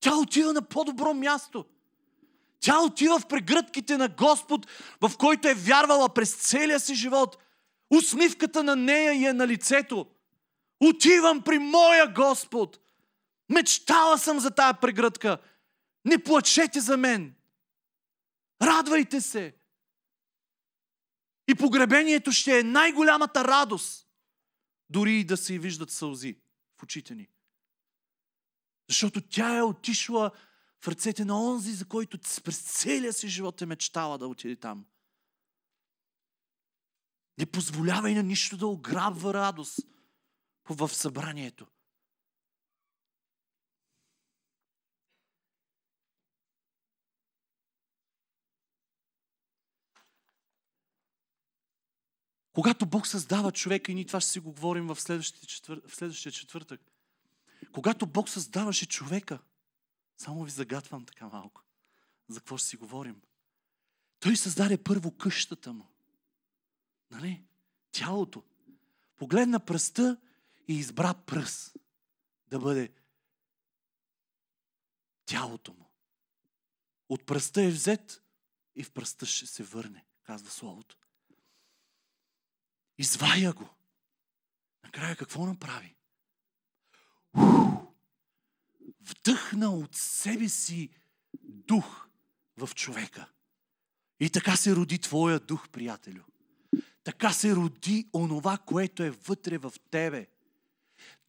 Тя 0.00 0.16
отива 0.16 0.52
на 0.52 0.62
по-добро 0.62 1.14
място. 1.14 1.64
Тя 2.60 2.80
отива 2.80 3.18
в 3.18 3.26
прегръдките 3.26 3.96
на 3.96 4.08
Господ, 4.08 4.66
в 5.00 5.10
който 5.18 5.48
е 5.48 5.54
вярвала 5.54 6.14
през 6.14 6.34
целия 6.34 6.80
си 6.80 6.94
живот. 6.94 7.38
Усмивката 7.90 8.62
на 8.62 8.76
нея 8.76 9.30
е 9.30 9.32
на 9.32 9.48
лицето. 9.48 10.06
Отивам 10.80 11.42
при 11.42 11.58
моя 11.58 12.12
Господ. 12.12 12.78
Мечтала 13.48 14.18
съм 14.18 14.40
за 14.40 14.50
тая 14.50 14.74
прегръдка. 14.74 15.38
Не 16.04 16.22
плачете 16.22 16.80
за 16.80 16.96
мен. 16.96 17.34
Радвайте 18.62 19.20
се. 19.20 19.56
И 21.48 21.54
погребението 21.54 22.32
ще 22.32 22.58
е 22.58 22.62
най-голямата 22.62 23.44
радост. 23.44 24.08
Дори 24.90 25.14
и 25.14 25.24
да 25.24 25.36
се 25.36 25.58
виждат 25.58 25.90
сълзи 25.90 26.36
в 26.78 26.82
очите 26.82 27.14
ни. 27.14 27.28
Защото 28.88 29.20
тя 29.20 29.56
е 29.56 29.62
отишла 29.62 30.30
в 30.84 30.88
ръцете 30.88 31.24
на 31.24 31.44
онзи, 31.44 31.72
за 31.72 31.88
който 31.88 32.18
през 32.44 32.62
целия 32.62 33.12
си 33.12 33.28
живот 33.28 33.62
е 33.62 33.66
мечтала 33.66 34.18
да 34.18 34.26
отиде 34.26 34.56
там. 34.56 34.86
Не 37.38 37.46
позволявай 37.46 38.14
на 38.14 38.22
нищо 38.22 38.56
да 38.56 38.66
ограбва 38.66 39.34
радост 39.34 39.78
в 40.68 40.88
събранието. 40.88 41.66
Когато 52.52 52.86
Бог 52.86 53.06
създава 53.06 53.52
човека, 53.52 53.92
и 53.92 53.94
ние 53.94 54.06
това 54.06 54.20
ще 54.20 54.30
си 54.30 54.40
го 54.40 54.52
говорим 54.52 54.86
в 54.86 55.00
следващия, 55.00 55.46
четвър... 55.46 55.82
в 55.88 55.94
следващия 55.94 56.32
четвъртък, 56.32 56.80
когато 57.72 58.06
Бог 58.06 58.28
създаваше 58.28 58.86
човека, 58.86 59.38
само 60.16 60.44
ви 60.44 60.50
загатвам 60.50 61.04
така 61.04 61.28
малко, 61.28 61.62
за 62.28 62.40
какво 62.40 62.56
ще 62.56 62.68
си 62.68 62.76
говорим. 62.76 63.22
Той 64.20 64.36
създаде 64.36 64.82
първо 64.82 65.16
къщата 65.16 65.72
му. 65.72 65.88
Нали? 67.10 67.44
Тялото. 67.92 68.42
Погледна 69.16 69.60
пръста 69.60 70.16
и 70.68 70.74
избра 70.74 71.14
пръст 71.14 71.76
да 72.46 72.58
бъде 72.58 72.92
тялото 75.24 75.72
му. 75.72 75.90
От 77.08 77.26
пръста 77.26 77.62
е 77.62 77.70
взет 77.70 78.22
и 78.76 78.84
в 78.84 78.92
пръста 78.92 79.26
ще 79.26 79.46
се 79.46 79.62
върне, 79.62 80.06
казва 80.22 80.50
Словото. 80.50 80.98
Извая 83.02 83.52
го. 83.52 83.68
Накрая 84.84 85.16
какво 85.16 85.46
направи? 85.46 85.94
Вдъхна 89.00 89.70
от 89.70 89.94
себе 89.94 90.48
си 90.48 90.90
дух 91.42 92.08
в 92.56 92.70
човека. 92.74 93.28
И 94.20 94.30
така 94.30 94.56
се 94.56 94.76
роди 94.76 94.98
твоя 94.98 95.40
дух, 95.40 95.68
приятелю. 95.68 96.22
Така 97.04 97.32
се 97.32 97.54
роди 97.54 98.08
онова, 98.14 98.58
което 98.58 99.02
е 99.02 99.10
вътре 99.10 99.58
в 99.58 99.72
тебе. 99.90 100.26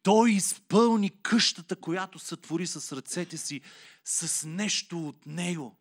Той 0.04 0.32
изпълни 0.32 1.22
къщата, 1.22 1.76
която 1.76 2.20
сътвори 2.20 2.68
с 2.68 2.96
ръцете 2.96 3.38
си, 3.38 3.62
с 4.06 4.48
нещо 4.48 5.08
от 5.08 5.26
него. 5.26 5.78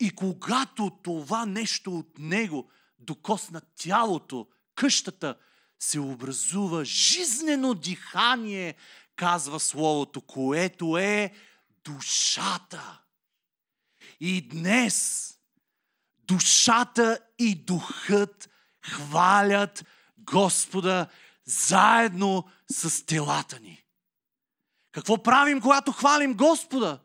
И 0.00 0.10
когато 0.10 0.90
това 1.02 1.46
нещо 1.46 1.98
от 1.98 2.18
него 2.18 2.70
докосна 2.98 3.60
тялото, 3.76 4.48
къщата 4.78 5.34
се 5.80 6.00
образува 6.00 6.84
жизнено 6.84 7.74
дихание, 7.74 8.74
казва 9.16 9.60
Словото, 9.60 10.20
което 10.20 10.98
е 10.98 11.34
душата. 11.84 13.00
И 14.20 14.48
днес 14.48 15.28
душата 16.18 17.18
и 17.38 17.54
духът 17.54 18.50
хвалят 18.82 19.84
Господа 20.18 21.06
заедно 21.44 22.44
с 22.70 23.06
телата 23.06 23.60
ни. 23.60 23.84
Какво 24.92 25.22
правим, 25.22 25.60
когато 25.60 25.92
хвалим 25.92 26.34
Господа? 26.34 27.00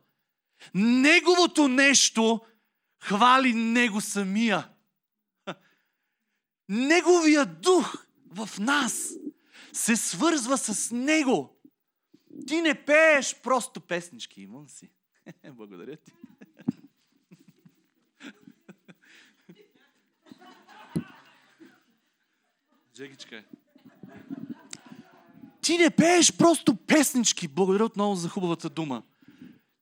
Неговото 0.73 1.67
нещо 1.67 2.41
хвали 2.99 3.53
Него 3.53 4.01
самия. 4.01 4.72
Неговия 6.69 7.45
дух 7.45 8.05
в 8.25 8.49
нас 8.59 9.13
се 9.73 9.95
свързва 9.95 10.57
с 10.57 10.91
Него. 10.91 11.55
Ти 12.47 12.61
не 12.61 12.85
пееш 12.85 13.41
просто 13.41 13.81
песнички, 13.81 14.41
имам 14.41 14.69
си. 14.69 14.89
Благодаря 15.51 15.97
ти. 15.97 16.11
Джегичка. 22.95 23.43
Ти 25.61 25.77
не 25.77 25.89
пееш 25.89 26.37
просто 26.37 26.75
песнички. 26.75 27.47
Благодаря 27.47 27.85
отново 27.85 28.15
за 28.15 28.29
хубавата 28.29 28.69
дума. 28.69 29.03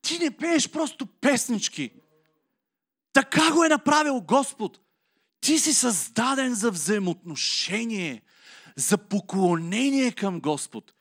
Ти 0.02 0.20
не 0.20 0.38
пееш 0.38 0.72
просто 0.72 1.06
песнички. 1.06 1.91
Така 3.13 3.52
го 3.54 3.63
е 3.63 3.70
направил 3.70 4.22
Господ. 4.22 4.80
Ти 5.41 5.60
си 5.60 5.73
създаден 5.73 6.54
за 6.54 6.71
взаимоотношение, 6.71 8.21
за 8.75 8.97
поклонение 8.97 10.12
към 10.12 10.39
Господ. 10.39 10.93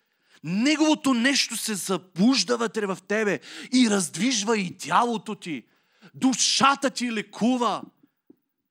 Неговото 0.45 1.15
нещо 1.15 1.57
се 1.57 1.75
забужда 1.75 2.57
вътре 2.57 2.87
в 2.87 2.99
тебе 3.09 3.41
и 3.75 3.91
раздвижва 3.91 4.59
и 4.59 4.79
тялото 4.79 5.35
ти. 5.35 5.65
Душата 6.15 6.91
ти 6.91 7.13
лекува. 7.13 7.83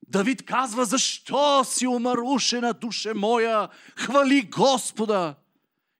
Давид 0.07 0.45
казва, 0.45 0.85
защо 0.85 1.63
си 1.63 1.87
умарушена, 1.87 2.73
душе 2.73 3.13
моя? 3.13 3.69
Хвали 3.97 4.41
Господа! 4.41 5.35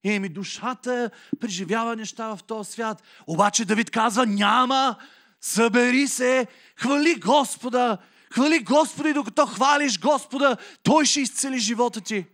Еми, 0.03 0.29
душата 0.29 1.10
преживява 1.39 1.95
неща 1.95 2.36
в 2.36 2.43
този 2.43 2.71
свят. 2.71 3.03
Обаче 3.27 3.65
Давид 3.65 3.91
казва, 3.91 4.25
няма, 4.25 4.95
събери 5.41 6.08
се, 6.08 6.47
хвали 6.75 7.15
Господа, 7.15 7.97
хвали 8.34 8.60
Господа 8.60 9.10
и 9.10 9.13
докато 9.13 9.46
хвалиш 9.46 10.00
Господа, 10.00 10.58
Той 10.84 11.06
ще 11.06 11.22
изцели 11.22 11.60
живота 11.60 12.02
ти. 12.02 12.26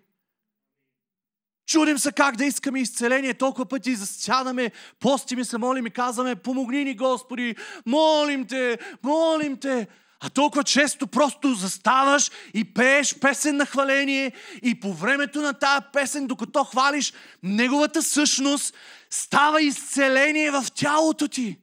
Чудим 1.68 1.98
се 1.98 2.12
как 2.12 2.36
да 2.36 2.46
искаме 2.46 2.80
изцеление. 2.80 3.34
Толкова 3.34 3.66
пъти 3.66 3.96
засядаме, 3.96 4.72
постим 5.00 5.40
и 5.40 5.46
се 5.46 5.58
молим 5.58 5.88
и 5.88 5.92
казваме, 5.92 6.36
помогни 6.36 6.84
ни 6.84 6.96
Господи, 6.96 7.56
молим 7.86 8.46
те, 8.46 8.78
молим 9.04 9.58
те. 9.58 9.88
А 10.20 10.30
толкова 10.30 10.64
често 10.64 11.08
просто 11.08 11.54
заставаш 11.54 12.32
и 12.54 12.74
пееш 12.74 13.20
песен 13.20 13.58
на 13.58 13.66
хваление 13.66 14.32
и 14.64 14.80
по 14.80 14.94
времето 14.94 15.42
на 15.42 15.54
тая 15.54 15.82
песен, 15.94 16.28
докато 16.28 16.64
хвалиш 16.64 17.14
неговата 17.44 18.04
същност, 18.04 18.76
става 19.10 19.62
изцеление 19.62 20.52
в 20.52 20.66
тялото 20.76 21.28
ти. 21.28 21.58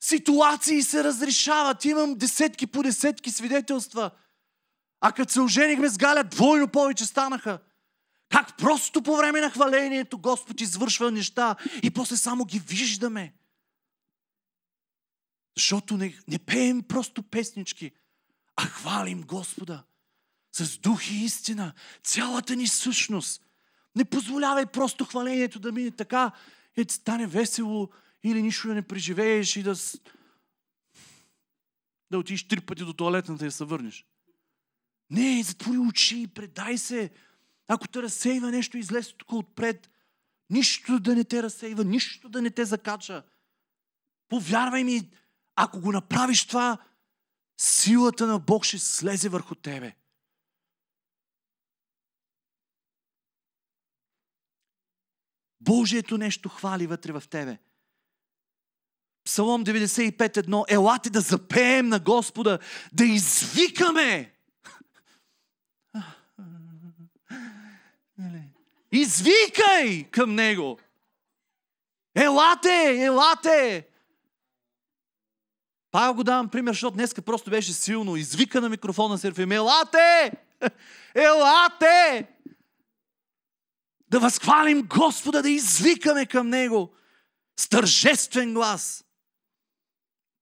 Ситуации 0.00 0.82
се 0.82 1.04
разрешават. 1.04 1.84
Имам 1.84 2.14
десетки 2.14 2.66
по 2.66 2.82
десетки 2.82 3.30
свидетелства. 3.30 4.10
А 5.00 5.12
като 5.12 5.32
се 5.32 5.40
оженихме 5.40 5.88
с 5.88 5.98
Галя, 5.98 6.24
двойно 6.24 6.68
повече 6.68 7.06
станаха. 7.06 7.58
Как 8.28 8.56
просто 8.56 9.02
по 9.02 9.16
време 9.16 9.40
на 9.40 9.50
хвалението 9.50 10.18
Господ 10.18 10.60
извършва 10.60 11.10
неща 11.10 11.56
и 11.82 11.90
после 11.90 12.16
само 12.16 12.44
ги 12.44 12.58
виждаме. 12.58 13.34
Защото 15.56 15.96
не, 15.96 16.18
не 16.28 16.38
пеем 16.38 16.82
просто 16.82 17.22
песнички, 17.22 17.92
а 18.56 18.62
хвалим 18.62 19.22
Господа 19.22 19.82
с 20.52 20.78
дух 20.78 21.10
и 21.10 21.14
истина, 21.14 21.72
цялата 22.04 22.56
ни 22.56 22.68
същност. 22.68 23.42
Не 23.96 24.04
позволявай 24.04 24.66
просто 24.66 25.04
хвалението 25.04 25.58
да 25.58 25.72
мине 25.72 25.90
така, 25.90 26.32
е 26.76 26.84
да 26.84 26.94
стане 26.94 27.26
весело 27.26 27.88
или 28.24 28.42
нищо 28.42 28.68
да 28.68 28.74
не 28.74 28.82
преживееш 28.82 29.56
и 29.56 29.62
да, 29.62 29.74
да 32.10 32.18
отидеш 32.18 32.48
три 32.48 32.60
пъти 32.60 32.84
до 32.84 32.92
туалетната 32.92 33.44
и 33.44 33.48
да 33.48 33.52
се 33.52 33.64
върнеш. 33.64 34.06
Не, 35.10 35.42
затвори 35.42 35.78
очи 35.78 36.26
предай 36.34 36.78
се. 36.78 37.10
Ако 37.68 37.88
те 37.88 38.02
разсейва 38.02 38.50
нещо, 38.50 38.78
излез 38.78 39.12
тук 39.12 39.32
отпред. 39.32 39.90
Нищо 40.50 41.00
да 41.00 41.14
не 41.14 41.24
те 41.24 41.42
разсейва, 41.42 41.84
нищо 41.84 42.28
да 42.28 42.42
не 42.42 42.50
те 42.50 42.64
закача. 42.64 43.22
Повярвай 44.28 44.84
ми, 44.84 45.10
ако 45.56 45.80
го 45.80 45.92
направиш 45.92 46.46
това, 46.46 46.78
Силата 47.56 48.26
на 48.26 48.38
Бог 48.38 48.64
ще 48.64 48.78
слезе 48.78 49.28
върху 49.28 49.54
тебе. 49.54 49.96
Божието 55.60 56.18
нещо 56.18 56.48
хвали 56.48 56.86
вътре 56.86 57.12
в 57.12 57.22
тебе. 57.30 57.58
Псалом 59.26 59.64
95.1 59.64 60.64
Елате 60.68 61.10
да 61.10 61.20
запеем 61.20 61.88
на 61.88 61.98
Господа, 61.98 62.58
да 62.92 63.04
извикаме. 63.04 64.32
Извикай 68.92 70.04
към 70.10 70.34
Него. 70.34 70.78
Елате, 72.14 73.04
елате! 73.04 73.86
Павел 75.90 76.14
го 76.14 76.24
давам 76.24 76.48
пример, 76.48 76.72
защото 76.72 76.96
днеска 76.96 77.22
просто 77.22 77.50
беше 77.50 77.72
силно. 77.72 78.16
Извика 78.16 78.60
на 78.60 78.68
микрофона 78.68 79.18
Серафим. 79.18 79.52
Елате! 79.52 80.32
Елате! 81.14 82.28
Да 84.08 84.20
възхвалим 84.20 84.82
Господа, 84.82 85.42
да 85.42 85.50
извикаме 85.50 86.26
към 86.26 86.48
Него 86.48 86.92
с 87.56 87.68
тържествен 87.68 88.54
глас. 88.54 89.05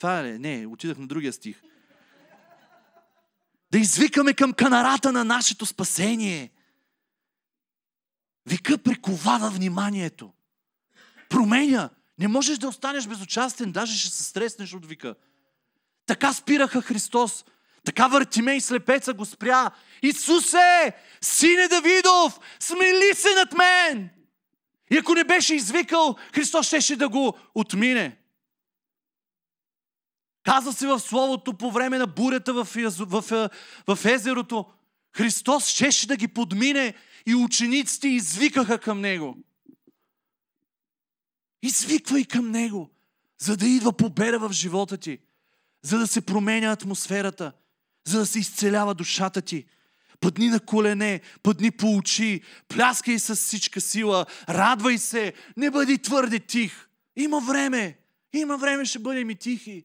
Това 0.05 0.21
е, 0.21 0.39
не, 0.39 0.67
отидах 0.67 0.99
на 0.99 1.07
другия 1.07 1.33
стих. 1.33 1.63
Да 3.73 3.79
извикаме 3.79 4.35
към 4.35 4.53
канарата 4.53 5.13
на 5.13 5.25
нашето 5.25 5.67
спасение. 5.67 6.51
Вика 8.47 8.79
приковава 8.79 9.51
вниманието. 9.51 10.33
Променя. 11.29 11.91
Не 12.19 12.29
можеш 12.29 12.59
да 12.59 12.69
останеш 12.69 13.07
безучастен, 13.07 13.73
даже 13.73 13.99
ще 13.99 14.11
се 14.11 14.23
стреснеш 14.23 14.75
от 14.75 14.87
вика. 14.87 15.15
Така 16.07 16.33
спираха 16.33 16.83
Христос. 16.83 17.45
Така 17.85 18.09
Въртимей 18.09 18.61
слепеца 18.61 19.15
го 19.15 19.25
спря. 19.25 19.71
Исусе, 20.03 20.93
сине 21.21 21.69
Давидов, 21.69 22.41
смели 22.61 23.15
се 23.15 23.35
над 23.35 23.53
мен! 23.53 24.11
И 24.91 24.97
ако 24.97 25.15
не 25.15 25.25
беше 25.25 25.55
извикал, 25.55 26.17
Христос 26.35 26.67
щеше 26.67 26.97
да 26.97 27.09
го 27.09 27.39
отмине. 27.55 28.24
Каза 30.45 30.73
се 30.73 30.87
в 30.87 31.01
Словото 31.01 31.55
по 31.55 31.71
време 31.71 31.99
на 31.99 32.07
бурята 32.07 32.53
в, 32.53 32.65
в, 32.65 33.21
в, 33.21 33.51
в 33.95 34.05
езерото. 34.05 34.67
Христос 35.17 35.67
щеше 35.67 36.07
да 36.07 36.17
ги 36.17 36.29
подмине 36.29 36.95
и 37.27 37.35
учениците 37.35 38.09
извикаха 38.09 38.79
към 38.79 39.01
Него. 39.01 39.37
Извиквай 41.63 42.25
към 42.25 42.51
Него, 42.51 42.91
за 43.39 43.57
да 43.57 43.67
идва 43.67 43.93
победа 43.93 44.39
в 44.39 44.53
живота 44.53 44.97
ти, 44.97 45.19
за 45.83 45.99
да 45.99 46.07
се 46.07 46.21
променя 46.21 46.73
атмосферата, 46.73 47.53
за 48.07 48.19
да 48.19 48.27
се 48.27 48.39
изцелява 48.39 48.95
душата 48.95 49.43
ти. 49.43 49.65
Пъдни 50.21 50.49
на 50.49 50.61
колене, 50.61 51.21
пъдни 51.43 51.71
по 51.71 51.97
очи, 51.97 52.43
пляскай 52.69 53.19
с 53.19 53.37
всичка 53.37 53.81
сила, 53.81 54.27
радвай 54.49 54.99
се, 54.99 55.33
не 55.57 55.71
бъди 55.71 55.99
твърде 55.99 56.41
тих. 56.41 56.89
Има 57.17 57.41
време, 57.41 57.99
има 58.33 58.59
време, 58.59 58.85
ще 58.85 58.99
бъдем 58.99 59.31
и 59.31 59.35
тихи. 59.35 59.85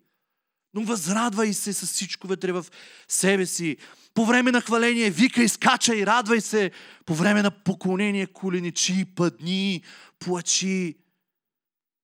Но 0.73 0.81
възрадвай 0.81 1.53
се 1.53 1.73
с 1.73 1.85
всичко 1.85 2.27
вътре 2.27 2.51
в 2.51 2.65
себе 3.07 3.45
си. 3.45 3.77
По 4.13 4.25
време 4.25 4.51
на 4.51 4.61
хваление 4.61 5.09
викай, 5.09 5.47
скачай, 5.47 6.05
радвай 6.05 6.41
се. 6.41 6.71
По 7.05 7.15
време 7.15 7.41
на 7.41 7.51
поклонение 7.51 8.27
коленичи, 8.27 9.05
пъдни, 9.15 9.83
плачи. 10.19 10.97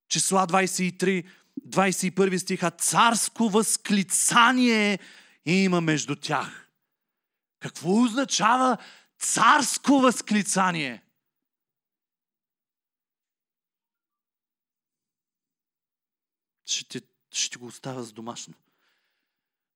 Числа 0.09 0.47
23, 0.47 1.25
21 1.67 2.37
стиха. 2.37 2.71
Царско 2.71 3.49
възклицание 3.49 4.99
има 5.45 5.81
между 5.81 6.15
тях. 6.15 6.69
Какво 7.59 8.03
означава 8.03 8.77
царско 9.19 9.99
възклицание? 9.99 11.03
Ще, 16.65 17.01
ще 17.39 17.57
го 17.57 17.65
оставя 17.65 18.03
с 18.03 18.13
домашно. 18.13 18.53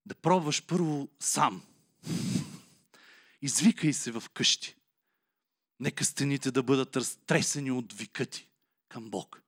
Да 0.06 0.14
пробваш 0.14 0.66
първо 0.66 1.08
сам. 1.20 1.62
Извикай 3.42 3.92
се 3.92 4.12
в 4.12 4.24
къщи. 4.34 4.76
Нека 5.80 6.04
стените 6.04 6.50
да 6.50 6.62
бъдат 6.62 6.96
разтресени 6.96 7.70
от 7.70 7.92
вика 7.92 8.26
ти 8.26 8.48
към 8.88 9.10
Бог. 9.10 9.42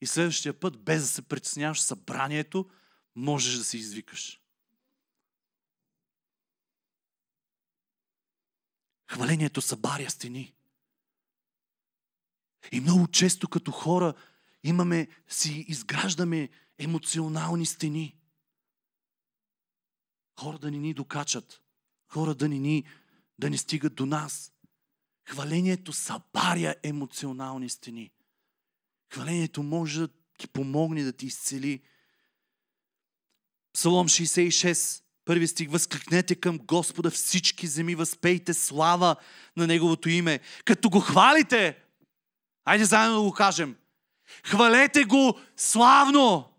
И 0.00 0.06
следващия 0.06 0.60
път, 0.60 0.78
без 0.78 1.02
да 1.02 1.08
се 1.08 1.22
притесняваш 1.22 1.80
събранието, 1.80 2.70
можеш 3.16 3.54
да 3.54 3.64
се 3.64 3.76
извикаш. 3.76 4.40
Хвалението 9.10 9.62
събаря 9.62 10.10
стени. 10.10 10.54
И 12.72 12.80
много 12.80 13.08
често 13.08 13.48
като 13.48 13.70
хора 13.70 14.14
имаме, 14.64 15.08
си 15.28 15.64
изграждаме 15.68 16.48
емоционални 16.78 17.66
стени. 17.66 18.16
Хора 20.40 20.58
да 20.58 20.70
ни 20.70 20.78
ни 20.78 20.94
докачат. 20.94 21.62
Хора 22.12 22.34
да 22.34 22.48
ни, 22.48 22.58
ни 22.58 22.84
да 23.38 23.50
ни 23.50 23.58
стигат 23.58 23.94
до 23.94 24.06
нас. 24.06 24.52
Хвалението 25.28 25.92
събаря 25.92 26.74
емоционални 26.82 27.68
стени. 27.68 28.10
Хвалението 29.12 29.62
може 29.62 30.00
да 30.00 30.08
ти 30.38 30.48
помогне 30.48 31.02
да 31.02 31.12
ти 31.12 31.26
изцели. 31.26 31.82
Псалом 33.72 34.08
66, 34.08 35.02
първи 35.24 35.48
стих. 35.48 35.70
Възкликнете 35.70 36.34
към 36.34 36.58
Господа 36.58 37.10
всички 37.10 37.66
земи, 37.66 37.94
възпейте 37.94 38.54
слава 38.54 39.16
на 39.56 39.66
Неговото 39.66 40.08
име. 40.08 40.40
Като 40.64 40.90
го 40.90 41.00
хвалите, 41.00 41.78
айде 42.64 42.84
заедно 42.84 43.16
да 43.16 43.22
го 43.22 43.32
кажем. 43.32 43.76
Хвалете 44.44 45.04
го 45.04 45.38
славно! 45.56 46.57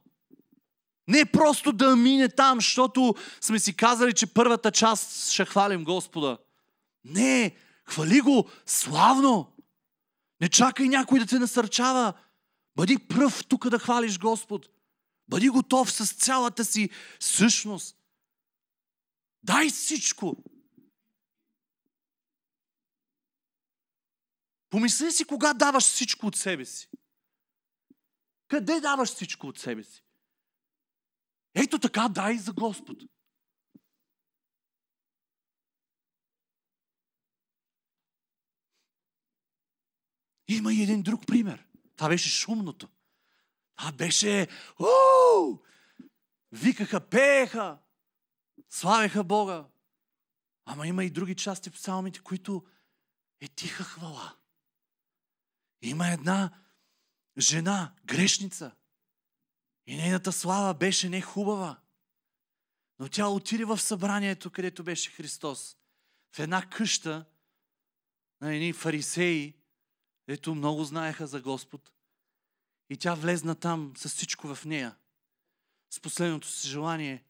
Не 1.10 1.26
просто 1.26 1.72
да 1.72 1.96
мине 1.96 2.30
там, 2.30 2.58
защото 2.58 3.16
сме 3.42 3.60
си 3.60 3.76
казали, 3.76 4.14
че 4.14 4.34
първата 4.34 4.72
част 4.72 5.32
ще 5.32 5.46
хвалим 5.46 5.84
Господа. 5.84 6.38
Не, 7.04 7.56
хвали 7.86 8.22
го 8.22 8.50
славно. 8.66 9.54
Не 10.42 10.50
чакай 10.50 10.88
някой 10.88 11.20
да 11.20 11.26
те 11.26 11.40
насърчава. 11.40 12.14
Бъди 12.76 12.98
пръв 12.98 13.46
тук 13.48 13.70
да 13.70 13.80
хвалиш 13.80 14.20
Господ. 14.20 14.70
Бъди 15.28 15.50
готов 15.50 15.92
с 15.92 16.14
цялата 16.14 16.66
си 16.66 16.90
същност. 17.20 17.98
Дай 19.44 19.70
всичко. 19.70 20.44
Помисли 24.70 25.12
си 25.12 25.26
кога 25.26 25.54
даваш 25.54 25.84
всичко 25.84 26.28
от 26.28 26.36
себе 26.36 26.66
си. 26.66 26.90
Къде 28.48 28.80
даваш 28.80 29.10
всичко 29.10 29.48
от 29.48 29.60
себе 29.60 29.84
си? 29.84 30.04
Ето 31.64 31.80
така 31.80 32.10
дай 32.10 32.38
за 32.38 32.54
Господ. 32.54 32.98
Има 40.48 40.74
и 40.74 40.84
един 40.84 41.02
друг 41.02 41.28
пример. 41.28 41.68
Това 41.96 42.10
беше 42.10 42.30
шумното. 42.30 42.90
Това 43.76 43.92
беше... 43.92 44.48
Уу! 44.80 45.60
Викаха, 46.52 47.10
пееха, 47.10 47.78
славяха 48.70 49.24
Бога. 49.24 49.68
Ама 50.66 50.88
има 50.88 51.06
и 51.06 51.10
други 51.10 51.36
части 51.36 51.70
в 51.70 51.74
псалмите, 51.74 52.20
които 52.20 52.66
е 53.42 53.48
тиха 53.48 53.84
хвала. 53.84 54.38
Има 55.82 56.08
една 56.08 56.64
жена, 57.38 57.96
грешница, 58.06 58.76
и 59.90 59.96
нейната 59.96 60.32
слава 60.32 60.74
беше 60.74 61.10
не 61.10 61.22
хубава. 61.22 61.80
Но 63.00 63.10
тя 63.10 63.28
отиде 63.28 63.66
в 63.66 63.78
събранието, 63.78 64.52
където 64.52 64.84
беше 64.84 65.12
Христос. 65.12 65.78
В 66.36 66.40
една 66.40 66.70
къща 66.70 67.26
на 68.42 68.56
едни 68.56 68.74
фарисеи, 68.74 69.54
ето 70.28 70.56
много 70.56 70.84
знаеха 70.84 71.28
за 71.28 71.42
Господ. 71.42 71.92
И 72.90 72.98
тя 72.98 73.16
влезна 73.16 73.56
там 73.56 73.94
с 73.98 74.10
всичко 74.10 74.56
в 74.56 74.66
нея. 74.66 74.96
С 75.90 76.00
последното 76.00 76.48
си 76.48 76.68
желание 76.68 77.24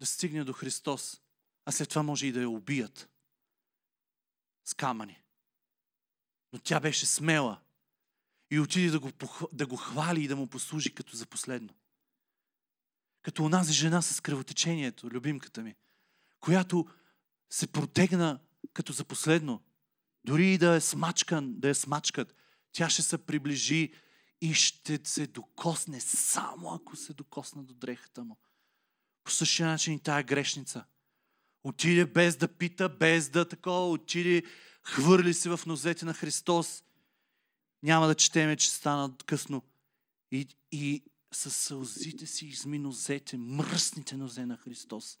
да 0.00 0.06
стигне 0.06 0.44
до 0.44 0.52
Христос. 0.52 1.20
А 1.64 1.72
след 1.72 1.88
това 1.88 2.02
може 2.02 2.26
и 2.26 2.32
да 2.32 2.40
я 2.40 2.50
убият. 2.50 3.10
С 4.64 4.74
камъни. 4.74 5.22
Но 6.52 6.58
тя 6.58 6.80
беше 6.80 7.06
смела. 7.06 7.60
И 8.50 8.60
отиде 8.60 8.90
да 8.90 9.00
го, 9.00 9.10
да 9.52 9.66
го 9.66 9.76
хвали 9.76 10.24
и 10.24 10.28
да 10.28 10.36
му 10.36 10.46
послужи 10.46 10.94
като 10.94 11.16
за 11.16 11.26
последно. 11.26 11.74
Като 13.22 13.44
онази 13.44 13.72
жена 13.72 14.02
с 14.02 14.20
кръвотечението, 14.20 15.10
любимката 15.10 15.62
ми, 15.62 15.74
която 16.40 16.86
се 17.50 17.66
протегна 17.66 18.40
като 18.72 18.92
за 18.92 19.04
последно. 19.04 19.62
Дори 20.24 20.46
и 20.46 20.58
да 20.58 20.74
е 20.74 20.80
смачкан, 20.80 21.54
да 21.58 21.68
е 21.68 21.74
смачкат, 21.74 22.34
тя 22.72 22.90
ще 22.90 23.02
се 23.02 23.26
приближи 23.26 23.94
и 24.40 24.54
ще 24.54 25.00
се 25.04 25.26
докосне 25.26 26.00
само 26.00 26.74
ако 26.74 26.96
се 26.96 27.14
докосна 27.14 27.64
до 27.64 27.74
дрехата 27.74 28.24
му. 28.24 28.38
По 29.24 29.30
същия 29.30 29.68
начин 29.68 29.94
и 29.94 30.00
тая 30.00 30.22
грешница. 30.22 30.84
Отиде 31.64 32.06
без 32.06 32.36
да 32.36 32.48
пита, 32.48 32.88
без 32.88 33.28
да 33.28 33.48
такова, 33.48 33.90
отиде, 33.90 34.42
хвърли 34.82 35.34
се 35.34 35.50
в 35.50 35.60
нозете 35.66 36.04
на 36.04 36.14
Христос. 36.14 36.84
Няма 37.82 38.06
да 38.06 38.14
четеме, 38.14 38.56
че 38.56 38.70
стана 38.70 39.16
късно. 39.26 39.62
И, 40.30 40.48
и 40.72 41.04
с 41.32 41.50
сълзите 41.50 42.26
си 42.26 42.46
изми 42.46 42.78
нозете, 42.78 43.36
мръсните 43.36 44.16
нозе 44.16 44.46
на 44.46 44.56
Христос. 44.56 45.18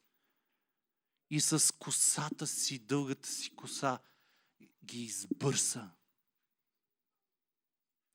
И 1.30 1.40
с 1.40 1.74
косата 1.78 2.46
си, 2.46 2.78
дългата 2.78 3.28
си 3.28 3.50
коса, 3.50 3.98
ги 4.84 5.02
избърса. 5.02 5.90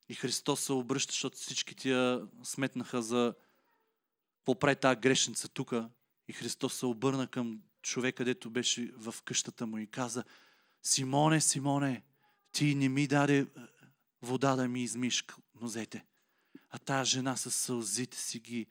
И 0.09 0.15
Христос 0.15 0.61
се 0.61 0.73
обръща, 0.73 1.11
защото 1.11 1.37
всички 1.37 1.75
тия 1.75 2.27
сметнаха 2.43 3.01
за 3.01 3.35
какво 4.37 4.59
прави 4.59 4.75
тази 4.75 4.99
грешница 4.99 5.47
тук. 5.47 5.73
И 6.27 6.33
Христос 6.33 6.73
се 6.73 6.85
обърна 6.85 7.27
към 7.27 7.61
човека, 7.81 8.25
дето 8.25 8.49
беше 8.49 8.91
в 8.95 9.15
къщата 9.25 9.67
му 9.67 9.77
и 9.77 9.87
каза, 9.87 10.23
Симоне, 10.83 11.41
Симоне, 11.41 12.03
ти 12.51 12.75
не 12.75 12.89
ми 12.89 13.07
даде 13.07 13.47
вода 14.21 14.55
да 14.55 14.67
ми 14.67 14.83
измиш 14.83 15.25
нозете. 15.61 16.05
А 16.69 16.77
тая 16.77 17.05
жена 17.05 17.37
с 17.37 17.51
сълзите 17.51 18.17
си 18.17 18.39
ги 18.39 18.67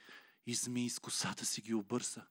изми 0.47 0.87
и 0.87 0.91
с 0.91 0.99
косата 0.99 1.45
си 1.45 1.61
ги 1.61 1.75
обърса. 1.75 2.27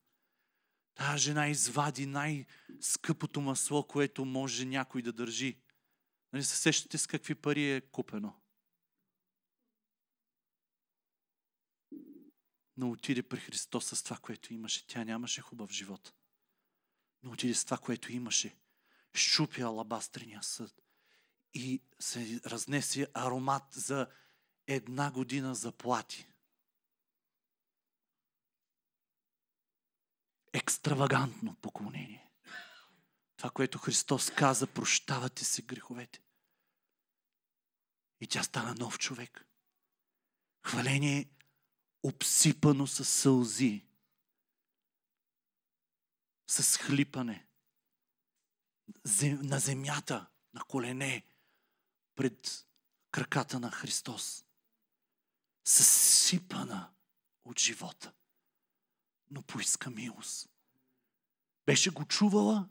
Тая 0.95 1.17
жена 1.17 1.47
извади 1.47 2.05
най-скъпото 2.05 3.41
масло, 3.41 3.87
което 3.87 4.25
може 4.25 4.65
някой 4.65 5.01
да 5.01 5.13
държи. 5.13 5.61
Нали 6.33 6.43
се 6.43 6.57
сещате 6.57 6.97
с 6.97 7.07
какви 7.07 7.35
пари 7.35 7.71
е 7.71 7.81
купено? 7.81 8.41
Но 12.77 12.91
отиде 12.91 13.23
при 13.23 13.39
Христос 13.39 13.85
с 13.85 14.03
това, 14.03 14.17
което 14.17 14.53
имаше. 14.53 14.87
Тя 14.87 15.03
нямаше 15.03 15.41
хубав 15.41 15.71
живот. 15.71 16.13
Но 17.23 17.31
отиде 17.31 17.53
с 17.53 17.65
това, 17.65 17.77
което 17.77 18.11
имаше. 18.11 18.57
Щупи 19.13 19.61
алабастрения 19.61 20.43
съд. 20.43 20.81
И 21.53 21.81
се 21.99 22.41
разнесе 22.45 23.07
аромат 23.13 23.63
за 23.71 24.07
една 24.67 25.11
година 25.11 25.55
заплати. 25.55 26.27
Екстравагантно 30.53 31.55
поклонение. 31.55 32.31
Това, 33.37 33.49
което 33.49 33.77
Христос 33.77 34.29
каза, 34.29 34.67
прощавате 34.67 35.45
се 35.45 35.61
греховете. 35.61 36.21
И 38.19 38.27
тя 38.27 38.43
стана 38.43 38.75
нов 38.75 38.99
човек. 38.99 39.47
Хваление 40.65 41.29
обсипано 42.03 42.87
с 42.87 43.05
сълзи, 43.05 43.85
с 46.47 46.77
хлипане, 46.77 47.47
на 49.21 49.59
земята, 49.59 50.27
на 50.53 50.63
колене, 50.63 51.25
пред 52.15 52.67
краката 53.11 53.59
на 53.59 53.71
Христос. 53.71 54.44
Съсипана 55.65 56.93
от 57.45 57.59
живота, 57.59 58.13
но 59.31 59.41
поиска 59.41 59.89
милост. 59.89 60.49
Беше 61.65 61.89
го 61.89 62.05
чувала, 62.05 62.69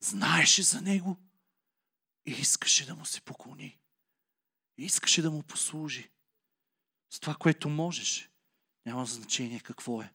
знаеше 0.00 0.62
за 0.62 0.80
него 0.80 1.16
и 2.26 2.30
искаше 2.30 2.86
да 2.86 2.94
му 2.94 3.06
се 3.06 3.20
поклони. 3.20 3.78
И 4.78 4.84
искаше 4.84 5.22
да 5.22 5.30
му 5.30 5.42
послужи 5.42 6.10
с 7.10 7.20
това, 7.20 7.34
което 7.34 7.68
можеш. 7.68 8.30
Няма 8.86 9.06
значение 9.06 9.60
какво 9.60 10.02
е. 10.02 10.14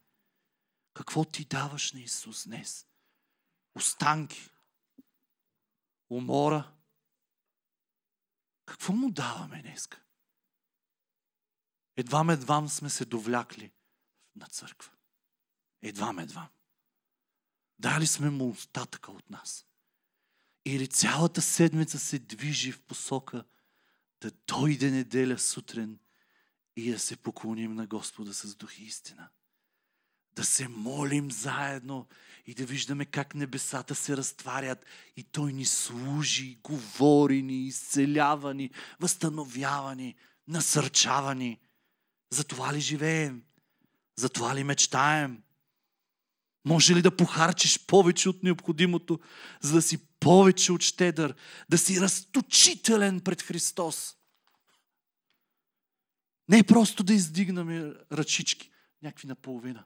Какво 0.94 1.26
ти 1.26 1.46
даваш 1.46 1.92
на 1.92 2.02
Исус 2.02 2.48
днес? 2.48 2.88
Останки, 3.76 4.50
умора. 6.10 6.72
Какво 8.66 8.94
му 8.94 9.12
даваме 9.12 9.62
днеска? 9.62 10.02
Едва 12.00 12.34
едвам 12.34 12.70
сме 12.70 12.90
се 12.90 13.06
довлякли 13.06 13.72
на 14.36 14.46
църква. 14.48 14.92
Едва 15.82 16.16
едвам. 16.20 16.48
Дали 17.80 18.08
сме 18.08 18.30
му 18.30 18.50
остатъка 18.50 19.12
от 19.12 19.30
нас. 19.30 19.66
Или 20.66 20.88
цялата 20.88 21.42
седмица 21.42 22.00
се 22.00 22.20
движи 22.20 22.72
в 22.72 22.82
посока 22.82 23.44
да 24.22 24.32
дойде 24.48 24.92
неделя 24.92 25.40
сутрин 25.40 26.00
и 26.76 26.92
да 26.92 27.00
се 27.00 27.18
поклоним 27.18 27.76
на 27.76 27.88
Господа 27.88 28.34
с 28.34 28.56
дух 28.56 28.80
и 28.80 28.84
истина. 28.84 29.30
Да 30.34 30.44
се 30.44 30.68
молим 30.68 31.32
заедно 31.32 32.08
и 32.46 32.54
да 32.54 32.66
виждаме 32.66 33.06
как 33.06 33.36
небесата 33.36 33.96
се 33.96 34.18
разтварят 34.18 34.86
и 35.18 35.24
Той 35.24 35.54
ни 35.54 35.66
служи, 35.66 36.60
говори 36.64 37.42
ни, 37.42 37.68
изцелява 37.68 38.54
ни, 38.54 38.72
възстановява 39.00 39.96
ни, 39.96 40.16
насърчава 40.48 41.36
ни. 41.36 41.60
За 42.30 42.44
това 42.44 42.74
ли 42.74 42.82
живеем? 42.82 43.44
За 44.16 44.30
това 44.30 44.56
ли 44.56 44.64
мечтаем? 44.64 45.44
Може 46.66 46.96
ли 46.96 47.02
да 47.02 47.18
похарчиш 47.18 47.86
повече 47.86 48.30
от 48.30 48.44
необходимото, 48.44 49.20
за 49.62 49.74
да 49.74 49.82
си 49.82 49.98
повече 50.20 50.72
от 50.72 50.82
щедър, 50.82 51.36
да 51.70 51.78
си 51.78 52.02
разточителен 52.02 53.22
пред 53.22 53.42
Христос? 53.42 54.16
Не 56.50 56.58
е 56.58 56.64
просто 56.64 57.04
да 57.04 57.14
издигнаме 57.14 57.94
ръчички, 58.12 58.72
някакви 59.02 59.28
наполовина. 59.28 59.86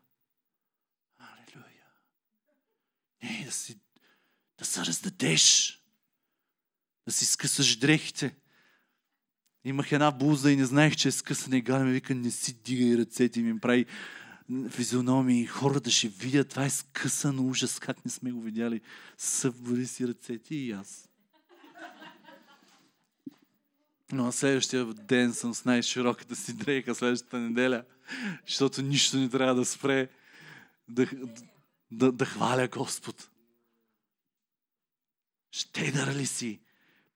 Алелуя. 1.18 1.88
Не, 3.24 3.46
да, 3.46 3.52
си, 3.52 3.80
да 4.58 4.66
се 4.66 4.86
раздадеш, 4.86 5.80
да 7.06 7.12
си 7.12 7.26
скъсаш 7.26 7.76
дрехите. 7.76 8.36
Имах 9.66 9.92
една 9.92 10.12
блуза 10.12 10.52
и 10.52 10.56
не 10.56 10.66
знаех, 10.66 10.96
че 10.96 11.08
е 11.08 11.12
скъсана 11.12 11.58
и 11.58 11.62
Галя 11.62 11.84
ми 11.84 11.92
вика, 11.92 12.16
не 12.16 12.32
си 12.32 12.54
дигай 12.54 12.98
ръцете 12.98 13.40
ми 13.40 13.60
прави 13.60 13.86
физиономии. 14.70 15.46
Хората 15.46 15.92
ще 15.92 16.08
видят, 16.08 16.50
това 16.50 16.66
е 16.66 16.70
скъсан 16.70 17.40
ужас, 17.40 17.80
как 17.80 18.06
не 18.06 18.12
сме 18.12 18.32
го 18.32 18.42
видяли. 18.42 18.82
Събори 19.18 19.88
си 19.88 20.08
ръцете 20.08 20.56
и 20.56 20.72
аз. 20.72 21.10
Но 24.12 24.24
на 24.24 24.32
следващия 24.32 24.86
ден 24.86 25.34
съм 25.34 25.54
с 25.54 25.66
най-широката 25.66 26.36
си 26.36 26.54
дрейка 26.54 26.96
следващата 26.96 27.40
неделя, 27.40 27.84
защото 28.48 28.82
нищо 28.82 29.18
не 29.18 29.30
трябва 29.30 29.56
да 29.56 29.66
спре 29.66 30.10
да, 30.90 31.08
да, 31.92 32.12
да 32.12 32.26
хваля 32.26 32.68
Господ. 32.68 33.30
Щедър 35.52 36.16
ли 36.16 36.26
си? 36.26 36.60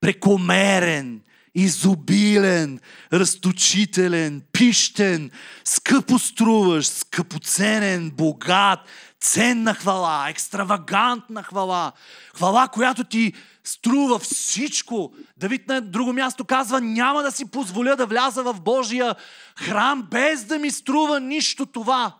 Прекомерен, 0.00 1.22
изобилен, 1.54 2.80
разточителен, 3.12 4.42
пищен, 4.52 5.30
скъпоструваш, 5.64 6.86
скъпоценен, 6.86 8.10
богат, 8.10 8.80
ценна 9.20 9.74
хвала, 9.74 10.30
екстравагантна 10.30 11.42
хвала, 11.42 11.92
хвала, 12.34 12.68
която 12.68 13.04
ти 13.04 13.32
струва 13.64 14.18
всичко. 14.18 15.14
Давид 15.36 15.68
на 15.68 15.80
друго 15.80 16.12
място 16.12 16.44
казва, 16.44 16.80
няма 16.80 17.22
да 17.22 17.32
си 17.32 17.50
позволя 17.50 17.96
да 17.96 18.06
вляза 18.06 18.42
в 18.42 18.60
Божия 18.60 19.14
храм, 19.56 20.08
без 20.10 20.44
да 20.44 20.58
ми 20.58 20.70
струва 20.70 21.20
нищо 21.20 21.66
това. 21.66 22.16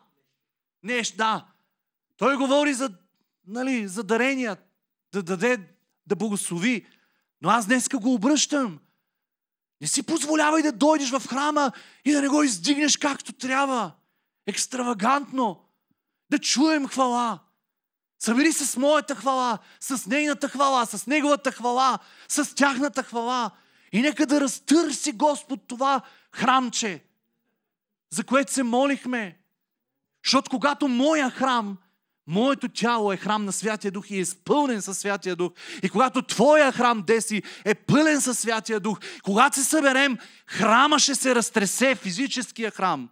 Не, 0.82 1.02
да. 1.16 1.44
Той 2.16 2.36
говори 2.36 2.74
за, 2.74 2.90
нали, 3.46 3.88
за 3.88 4.04
дарения, 4.04 4.56
да 5.12 5.22
даде, 5.22 5.58
да 6.06 6.16
благослови. 6.16 6.86
Но 7.42 7.50
аз 7.50 7.66
днеска 7.66 7.98
го 7.98 8.14
обръщам. 8.14 8.78
Не 9.80 9.86
си 9.88 10.02
позволявай 10.02 10.62
да 10.62 10.72
дойдеш 10.72 11.10
в 11.10 11.22
храма 11.28 11.72
и 12.04 12.12
да 12.12 12.22
не 12.22 12.28
го 12.28 12.42
издигнеш 12.42 12.96
както 12.96 13.32
трябва. 13.32 13.92
Екстравагантно. 14.46 15.64
Да 16.31 16.38
чуем 16.38 16.88
хвала. 16.88 17.38
Събери 18.18 18.52
се 18.52 18.66
с 18.66 18.76
моята 18.76 19.14
хвала, 19.14 19.58
с 19.81 20.06
нейната 20.06 20.48
хвала, 20.48 20.87
с 20.87 21.06
неговата 21.06 21.52
хвала, 21.52 21.98
с 22.29 22.54
тяхната 22.54 23.02
хвала. 23.02 23.50
И 23.92 24.02
нека 24.02 24.26
да 24.26 24.40
разтърси 24.40 25.12
Господ 25.12 25.60
това 25.66 26.00
храмче, 26.33 27.04
за 28.10 28.24
което 28.24 28.52
се 28.52 28.62
молихме. 28.62 29.38
Защото 30.24 30.50
когато 30.50 30.88
моя 30.88 31.31
храм, 31.31 31.76
моето 32.29 32.68
тяло 32.68 33.12
е 33.12 33.16
храм 33.16 33.44
на 33.44 33.52
Святия 33.52 33.90
Дух 33.90 34.10
и 34.10 34.16
е 34.16 34.20
изпълнен 34.20 34.83
със 34.83 34.98
Святия 34.98 35.37
Дух, 35.37 35.52
и 35.83 35.88
когато 35.88 36.22
твоя 36.22 36.72
храм, 36.72 37.02
Деси, 37.06 37.42
е 37.64 37.74
пълен 37.74 38.20
със 38.20 38.38
Святия 38.38 38.81
Дух, 38.81 38.98
когато 39.22 39.56
се 39.56 39.64
съберем, 39.64 40.18
храма 40.46 40.98
ще 40.98 41.14
се 41.14 41.35
разтресе, 41.35 41.94
физическия 41.94 42.70
храм. 42.70 43.08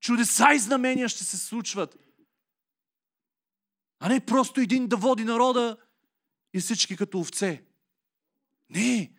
Чудеса 0.00 0.48
и 0.54 0.58
знамения 0.58 1.08
ще 1.08 1.24
се 1.24 1.38
случват. 1.38 1.96
А 4.00 4.08
не 4.08 4.20
просто 4.20 4.60
един 4.60 4.86
да 4.86 4.96
води 4.96 5.24
народа 5.24 5.76
и 6.54 6.60
всички 6.60 6.96
като 6.96 7.20
овце. 7.20 7.62
Не, 8.70 9.12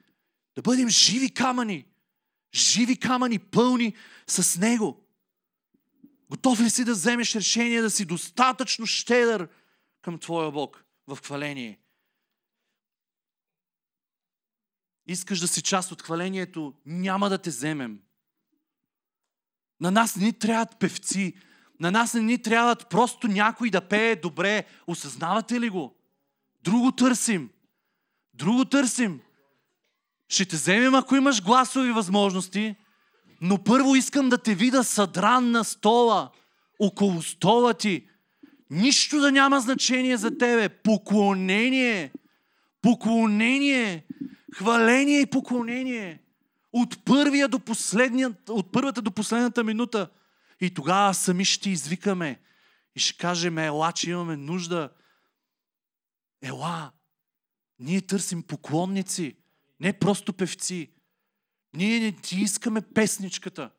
да 0.55 0.61
бъдем 0.61 0.89
живи 0.89 1.33
камъни. 1.33 1.85
Живи 2.53 2.99
камъни, 2.99 3.39
пълни 3.39 3.95
с 4.27 4.59
Него. 4.59 5.04
Готов 6.29 6.59
ли 6.59 6.69
си 6.69 6.85
да 6.85 6.91
вземеш 6.91 7.35
решение 7.35 7.81
да 7.81 7.89
си 7.89 8.05
достатъчно 8.05 8.85
щедър 8.85 9.47
към 10.01 10.19
Твоя 10.19 10.51
Бог 10.51 10.83
в 11.07 11.19
хваление? 11.23 11.79
Искаш 15.07 15.39
да 15.39 15.47
си 15.47 15.61
част 15.61 15.91
от 15.91 16.01
хвалението, 16.01 16.73
няма 16.85 17.29
да 17.29 17.37
те 17.37 17.49
вземем. 17.49 17.99
На 19.79 19.91
нас 19.91 20.15
не 20.15 20.25
ни 20.25 20.33
трябват 20.33 20.79
певци, 20.79 21.33
на 21.79 21.91
нас 21.91 22.13
не 22.13 22.21
ни 22.21 22.41
трябват 22.41 22.89
просто 22.89 23.27
някой 23.27 23.69
да 23.69 23.87
пее 23.87 24.15
добре. 24.15 24.65
Осъзнавате 24.87 25.59
ли 25.61 25.69
го? 25.69 25.95
Друго 26.61 26.91
търсим. 26.91 27.49
Друго 28.33 28.65
търсим. 28.65 29.21
Ще 30.27 30.45
те 30.45 30.55
вземем, 30.55 30.95
ако 30.95 31.15
имаш 31.15 31.43
гласови 31.43 31.91
възможности, 31.91 32.75
но 33.41 33.63
първо 33.63 33.95
искам 33.95 34.29
да 34.29 34.37
те 34.37 34.55
видя 34.55 34.83
съдран 34.83 35.51
на 35.51 35.63
стола, 35.63 36.29
около 36.79 37.21
стола 37.21 37.73
ти. 37.73 38.07
Нищо 38.69 39.19
да 39.19 39.31
няма 39.31 39.61
значение 39.61 40.17
за 40.17 40.37
тебе. 40.37 40.69
Поклонение. 40.69 42.11
Поклонение. 42.81 44.05
Хваление 44.53 45.19
и 45.19 45.25
поклонение. 45.25 46.21
От, 46.73 47.05
първия 47.05 47.47
до 47.47 47.59
последния, 47.59 48.33
от 48.49 48.71
първата 48.71 49.01
до 49.01 49.11
последната 49.11 49.63
минута. 49.63 50.09
И 50.61 50.73
тогава 50.73 51.13
сами 51.13 51.45
ще 51.45 51.69
извикаме. 51.69 52.39
И 52.95 52.99
ще 52.99 53.17
кажем, 53.17 53.57
ела, 53.57 53.91
че 53.91 54.09
имаме 54.09 54.37
нужда. 54.37 54.89
Ела. 56.41 56.91
Ние 57.79 58.01
търсим 58.01 58.43
поклонници. 58.43 59.35
Не 59.79 59.93
просто 59.93 60.33
певци. 60.33 60.91
Ние 61.75 61.99
не 61.99 62.11
ти 62.11 62.35
искаме 62.35 62.81
песничката. 62.81 63.71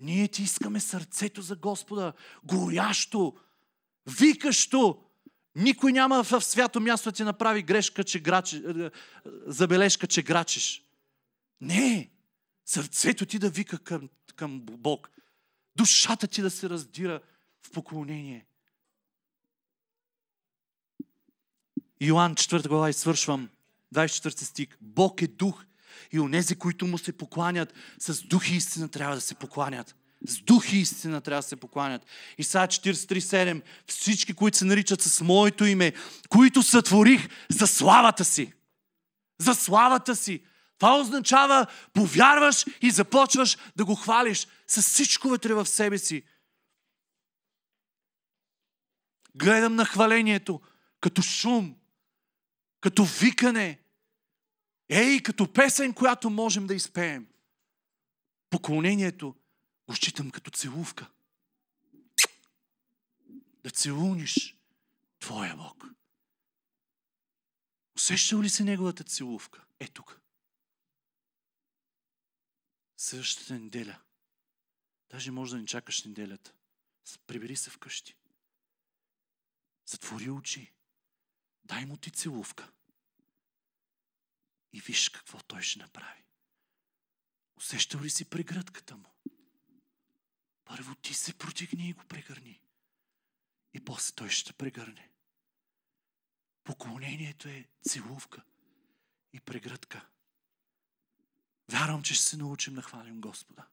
Ние 0.00 0.28
ти 0.28 0.42
искаме 0.42 0.80
сърцето 0.80 1.42
за 1.42 1.56
Господа. 1.56 2.12
Горящо. 2.44 3.36
Викащо. 4.18 5.02
Никой 5.54 5.92
няма 5.92 6.22
в 6.22 6.40
свято 6.40 6.80
място 6.80 7.10
да 7.10 7.16
ти 7.16 7.24
направи 7.24 7.62
грешка, 7.62 8.04
че 8.04 8.20
грачи, 8.20 8.56
е, 8.56 8.90
забележка, 9.46 10.06
че 10.06 10.22
грачиш. 10.22 10.84
Не! 11.60 12.10
Сърцето 12.64 13.26
ти 13.26 13.38
да 13.38 13.50
вика 13.50 13.78
към, 13.78 14.08
към 14.36 14.60
Бог. 14.60 15.10
Душата 15.76 16.26
ти 16.26 16.42
да 16.42 16.50
се 16.50 16.70
раздира 16.70 17.20
в 17.62 17.70
поклонение. 17.70 18.46
Йоан 22.00 22.34
4 22.34 22.68
глава 22.68 22.90
и 22.90 22.92
свършвам. 22.92 23.50
24 23.94 24.42
стих. 24.42 24.68
Бог 24.80 25.22
е 25.22 25.26
дух 25.26 25.65
и 26.12 26.20
онези, 26.20 26.56
които 26.56 26.86
му 26.86 26.98
се 26.98 27.12
покланят, 27.12 27.74
с 27.98 28.22
дух 28.22 28.50
и 28.50 28.54
истина 28.54 28.88
трябва 28.88 29.14
да 29.14 29.20
се 29.20 29.34
покланят. 29.34 29.96
С 30.28 30.38
дух 30.38 30.72
и 30.72 30.76
истина 30.76 31.20
трябва 31.20 31.42
да 31.42 31.48
се 31.48 31.56
покланят. 31.56 32.06
Исаия 32.38 32.68
43.7 32.68 33.62
Всички, 33.86 34.34
които 34.34 34.58
се 34.58 34.64
наричат 34.64 35.02
с 35.02 35.20
моето 35.20 35.64
име, 35.64 35.92
които 36.28 36.62
сътворих 36.62 37.28
за 37.50 37.66
славата 37.66 38.24
си. 38.24 38.52
За 39.38 39.54
славата 39.54 40.16
си. 40.16 40.42
Това 40.78 41.00
означава, 41.00 41.66
повярваш 41.92 42.64
и 42.82 42.90
започваш 42.90 43.58
да 43.76 43.84
го 43.84 43.94
хвалиш 43.94 44.46
с 44.66 44.82
всичко 44.82 45.28
вътре 45.28 45.54
в 45.54 45.66
себе 45.66 45.98
си. 45.98 46.22
Гледам 49.34 49.74
на 49.74 49.84
хвалението 49.84 50.60
като 51.00 51.22
шум, 51.22 51.74
като 52.80 53.04
викане, 53.04 53.78
ей, 54.88 55.22
като 55.22 55.52
песен, 55.52 55.94
която 55.94 56.30
можем 56.30 56.66
да 56.66 56.74
изпеем. 56.74 57.28
Поклонението 58.50 59.34
го 59.88 59.94
считам 59.94 60.30
като 60.30 60.50
целувка. 60.50 61.10
Да 63.62 63.70
целуниш 63.70 64.56
Твоя 65.18 65.56
Бог. 65.56 65.84
Усещал 67.96 68.42
ли 68.42 68.50
си 68.50 68.64
неговата 68.64 69.04
целувка? 69.04 69.64
Е 69.80 69.88
тук. 69.88 70.20
Същата 72.96 73.58
неделя. 73.58 73.98
Даже 75.10 75.30
може 75.30 75.52
да 75.52 75.60
не 75.60 75.66
чакаш 75.66 76.04
неделята. 76.04 76.52
Прибери 77.26 77.56
се 77.56 77.70
вкъщи. 77.70 78.16
Затвори 79.86 80.30
очи. 80.30 80.72
Дай 81.64 81.86
му 81.86 81.96
ти 81.96 82.10
целувка. 82.10 82.72
И 84.76 84.80
виж 84.80 85.08
какво 85.08 85.38
той 85.38 85.62
ще 85.62 85.78
направи. 85.78 86.24
Усещал 87.56 88.00
ли 88.00 88.10
си 88.10 88.24
прегръдката 88.24 88.96
му? 88.96 89.14
Първо 90.64 90.94
ти 90.94 91.14
се 91.14 91.38
протигни 91.38 91.88
и 91.88 91.92
го 91.92 92.04
прегърни. 92.04 92.60
И 93.74 93.84
после 93.84 94.14
той 94.14 94.30
ще 94.30 94.52
прегърне. 94.52 95.10
Поклонението 96.64 97.48
е 97.48 97.68
целувка 97.88 98.42
и 99.32 99.40
прегръдка. 99.40 100.06
Вярвам, 101.68 102.02
че 102.02 102.14
ще 102.14 102.24
се 102.24 102.36
научим 102.36 102.74
да 102.74 102.82
хвалим 102.82 103.20
Господа. 103.20 103.66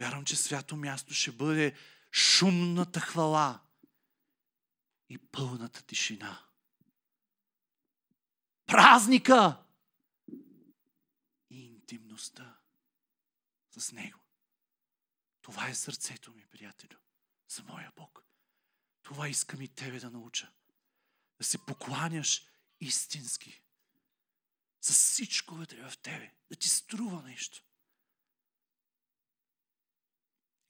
Вярвам, 0.00 0.24
че 0.24 0.36
свято 0.36 0.76
място 0.76 1.14
ще 1.14 1.32
бъде 1.32 1.76
шумната 2.12 3.00
хвала 3.00 3.60
и 5.08 5.18
пълната 5.18 5.82
тишина. 5.82 6.42
Празника 8.66 9.65
интимността 11.92 12.58
с 13.70 13.92
Него. 13.92 14.20
Това 15.40 15.68
е 15.68 15.74
сърцето 15.74 16.32
ми, 16.32 16.46
приятелю, 16.46 16.98
за 17.48 17.62
моя 17.62 17.92
Бог. 17.96 18.24
Това 19.02 19.28
искам 19.28 19.62
и 19.62 19.68
тебе 19.68 20.00
да 20.00 20.10
науча. 20.10 20.52
Да 21.38 21.44
се 21.44 21.66
покланяш 21.66 22.46
истински. 22.80 23.62
За 24.80 24.92
всичко 24.92 25.54
вътре 25.54 25.90
в 25.90 25.98
тебе. 25.98 26.34
Да 26.50 26.56
ти 26.56 26.68
струва 26.68 27.22
нещо. 27.22 27.64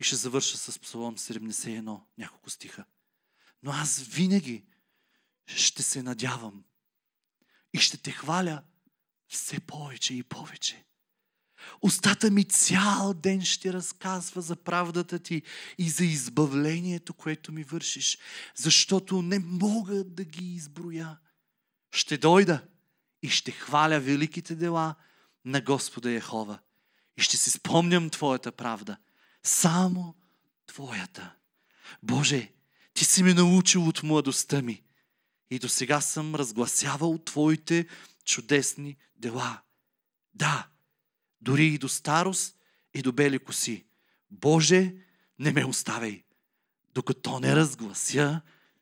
И 0.01 0.05
ще 0.05 0.17
завърша 0.17 0.59
с 0.59 0.79
Псалом 0.79 1.17
71, 1.17 2.05
няколко 2.19 2.51
стиха. 2.51 2.85
Но 3.63 3.71
аз 3.71 3.99
винаги 3.99 4.67
ще 5.47 5.83
се 5.83 6.03
надявам 6.03 6.65
и 7.73 7.79
ще 7.79 7.99
те 7.99 8.13
хваля 8.13 8.65
все 9.29 9.61
повече 9.61 10.15
и 10.15 10.23
повече. 10.23 10.87
Устата 11.83 12.31
ми 12.31 12.45
цял 12.45 13.15
ден 13.15 13.45
ще 13.45 13.73
разказва 13.73 14.43
за 14.43 14.57
правдата 14.57 15.19
ти 15.19 15.43
и 15.79 15.91
за 15.91 16.05
избавлението, 16.05 17.15
което 17.15 17.53
ми 17.53 17.65
вършиш, 17.65 18.19
защото 18.55 19.23
не 19.23 19.39
мога 19.39 20.05
да 20.05 20.25
ги 20.25 20.55
изброя. 20.55 21.19
Ще 21.93 22.19
дойда 22.19 22.63
и 23.23 23.29
ще 23.29 23.51
хваля 23.51 24.01
великите 24.01 24.55
дела 24.55 24.95
на 25.45 25.61
Господа 25.61 26.11
Яхова 26.11 26.59
и 27.17 27.23
ще 27.23 27.37
си 27.37 27.51
спомням 27.51 28.11
Твоята 28.11 28.53
правда. 28.53 28.97
Само 29.43 30.15
Твоята. 30.67 31.35
Боже, 32.03 32.53
Ти 32.95 33.05
си 33.05 33.23
ме 33.23 33.35
научил 33.35 33.89
от 33.89 34.03
младостта 34.03 34.63
ми 34.63 34.83
и 35.51 35.59
до 35.59 35.69
сега 35.69 36.01
съм 36.01 36.35
разгласявал 36.35 37.19
Твоите 37.19 37.87
чудесни 38.25 38.97
дела. 39.17 39.63
Да, 40.35 40.69
дори 41.47 41.67
и 41.67 41.79
до 41.79 41.89
старост 41.89 42.59
и 42.95 43.03
до 43.03 43.13
бели 43.13 43.39
коси. 43.39 43.87
Боже, 44.31 44.95
не 45.39 45.53
ме 45.53 45.65
оставяй, 45.65 46.25
докато 46.95 47.41
не 47.41 47.57
разглася 47.57 48.41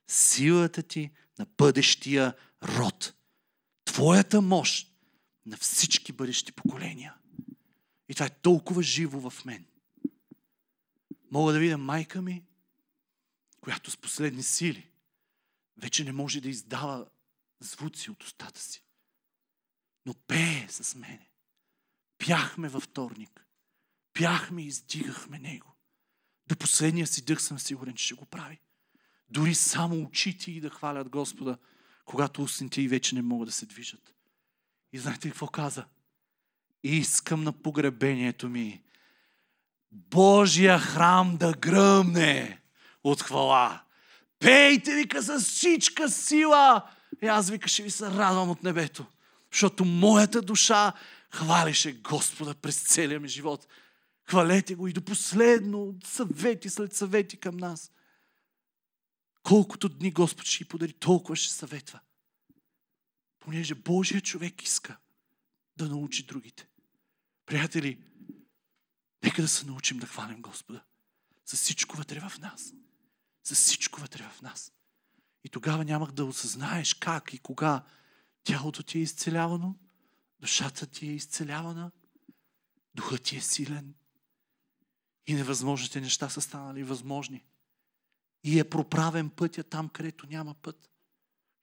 силата 0.08 0.82
ти 0.82 1.10
на 1.38 1.46
бъдещия 1.58 2.34
род. 2.62 3.14
Твоята 3.84 4.40
мощ 4.40 4.90
на 5.46 5.56
всички 5.56 6.12
бъдещи 6.12 6.52
поколения. 6.52 7.14
И 8.08 8.14
това 8.14 8.26
е 8.26 8.40
толкова 8.42 8.82
живо 8.82 9.30
в 9.30 9.44
мен. 9.44 9.66
Мога 11.30 11.52
да 11.52 11.58
видя 11.58 11.78
майка 11.78 12.22
ми, 12.22 12.44
която 13.60 13.90
с 13.90 13.96
последни 13.96 14.42
сили 14.42 14.90
вече 15.76 16.04
не 16.04 16.12
може 16.12 16.40
да 16.40 16.48
издава 16.48 17.06
звуци 17.60 18.10
от 18.10 18.22
устата 18.22 18.60
си. 18.60 18.82
Но 20.06 20.14
пее 20.14 20.66
с 20.68 20.94
мене. 20.94 21.33
Пяхме 22.26 22.68
във 22.68 22.82
вторник. 22.82 23.46
Пяхме 24.18 24.62
и 24.62 24.66
издигахме 24.66 25.38
Него. 25.38 25.74
До 26.46 26.56
последния 26.56 27.06
си 27.06 27.24
дъх 27.24 27.42
съм 27.42 27.58
сигурен, 27.58 27.94
че 27.94 28.04
ще 28.04 28.14
го 28.14 28.24
прави. 28.24 28.60
Дори 29.28 29.54
само 29.54 30.02
очите 30.02 30.50
и 30.50 30.60
да 30.60 30.70
хвалят 30.70 31.08
Господа, 31.08 31.58
когато 32.04 32.42
устните 32.42 32.82
и 32.82 32.88
вече 32.88 33.14
не 33.14 33.22
могат 33.22 33.48
да 33.48 33.52
се 33.52 33.66
движат. 33.66 34.14
И 34.92 34.98
знаете 34.98 35.28
какво 35.28 35.46
каза? 35.46 35.84
Искам 36.82 37.44
на 37.44 37.52
погребението 37.52 38.48
ми 38.48 38.82
Божия 39.92 40.78
храм 40.78 41.36
да 41.36 41.52
гръмне 41.52 42.60
от 43.04 43.22
хвала. 43.22 43.82
Пейте, 44.38 44.94
вика, 44.94 45.22
с 45.22 45.40
всичка 45.40 46.10
сила. 46.10 46.90
И 47.22 47.26
аз, 47.26 47.50
вика, 47.50 47.68
ще 47.68 47.82
ви 47.82 47.90
се 47.90 48.06
радвам 48.06 48.50
от 48.50 48.62
небето. 48.62 49.06
Защото 49.54 49.84
моята 49.84 50.42
душа 50.42 50.92
хвалише 51.30 51.92
Господа 51.92 52.54
през 52.54 52.82
целия 52.82 53.20
ми 53.20 53.28
живот. 53.28 53.66
Хвалете 54.24 54.74
го 54.74 54.88
и 54.88 54.92
до 54.92 55.04
последно, 55.04 55.94
съвети 56.04 56.70
след 56.70 56.94
съвети 56.94 57.36
към 57.36 57.56
нас. 57.56 57.92
Колкото 59.42 59.88
дни 59.88 60.10
Господ 60.10 60.46
ще 60.46 60.64
й 60.64 60.66
подари, 60.66 60.92
толкова 60.92 61.36
ще 61.36 61.52
съветва. 61.52 62.00
Понеже 63.40 63.74
Божия 63.74 64.20
човек 64.20 64.62
иска 64.62 64.96
да 65.76 65.88
научи 65.88 66.26
другите. 66.26 66.68
Приятели, 67.46 67.98
нека 69.24 69.42
да 69.42 69.48
се 69.48 69.66
научим 69.66 69.98
да 69.98 70.06
хвалим 70.06 70.42
Господа. 70.42 70.84
С 71.46 71.56
всичко 71.56 71.96
вътре 71.96 72.20
в 72.20 72.38
нас. 72.38 72.72
С 73.44 73.54
всичко 73.54 74.00
вътре 74.00 74.22
в 74.22 74.42
нас. 74.42 74.72
И 75.44 75.48
тогава 75.48 75.84
нямах 75.84 76.12
да 76.12 76.24
осъзнаеш 76.24 76.94
как 76.94 77.34
и 77.34 77.38
кога 77.38 77.84
тялото 78.44 78.82
ти 78.82 78.98
е 78.98 79.02
изцелявано, 79.02 79.76
душата 80.40 80.86
ти 80.86 81.08
е 81.08 81.14
изцелявана, 81.14 81.90
духът 82.94 83.22
ти 83.22 83.36
е 83.36 83.40
силен 83.40 83.94
и 85.26 85.34
невъзможните 85.34 86.00
неща 86.00 86.28
са 86.28 86.40
станали 86.40 86.84
възможни. 86.84 87.44
И 88.44 88.58
е 88.58 88.70
проправен 88.70 89.30
пътя 89.30 89.64
там, 89.64 89.88
където 89.88 90.26
няма 90.26 90.54
път. 90.54 90.90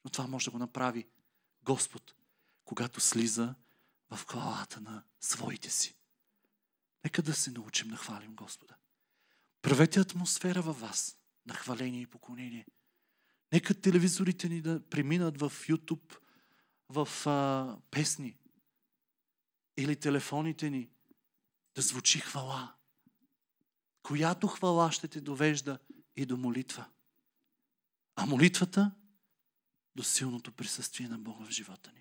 Но 0.03 0.11
това 0.11 0.27
може 0.27 0.45
да 0.45 0.51
го 0.51 0.57
направи 0.57 1.07
Господ, 1.63 2.15
когато 2.65 2.99
слиза 2.99 3.55
в 4.11 4.25
хвалата 4.27 4.81
на 4.81 5.03
своите 5.19 5.69
си. 5.69 5.95
Нека 7.03 7.21
да 7.21 7.33
се 7.33 7.51
научим 7.51 7.89
да 7.89 7.95
хвалим 7.95 8.35
Господа. 8.35 8.75
Правете 9.61 9.99
атмосфера 9.99 10.61
във 10.61 10.79
вас 10.79 11.17
на 11.45 11.53
хваление 11.53 12.01
и 12.01 12.07
поклонение. 12.07 12.65
Нека 13.51 13.73
телевизорите 13.73 14.49
ни 14.49 14.61
да 14.61 14.89
преминат 14.89 15.39
в 15.39 15.49
YouTube, 15.49 16.17
в 16.91 17.27
а, 17.27 17.77
песни. 17.91 18.37
Или 19.77 19.95
телефоните 19.95 20.69
ни 20.69 20.89
да 21.75 21.81
звучи 21.81 22.19
хвала. 22.19 22.75
Която 24.03 24.47
хвала 24.47 24.91
ще 24.91 25.07
те 25.07 25.21
довежда 25.21 25.79
и 26.15 26.25
до 26.25 26.37
молитва. 26.37 26.85
А 28.15 28.25
молитвата 28.25 28.91
до 29.95 30.03
силното 30.03 30.51
присъствие 30.51 31.07
на 31.07 31.17
Бога 31.17 31.45
в 31.45 31.49
живота 31.49 31.91
ни. 31.91 32.00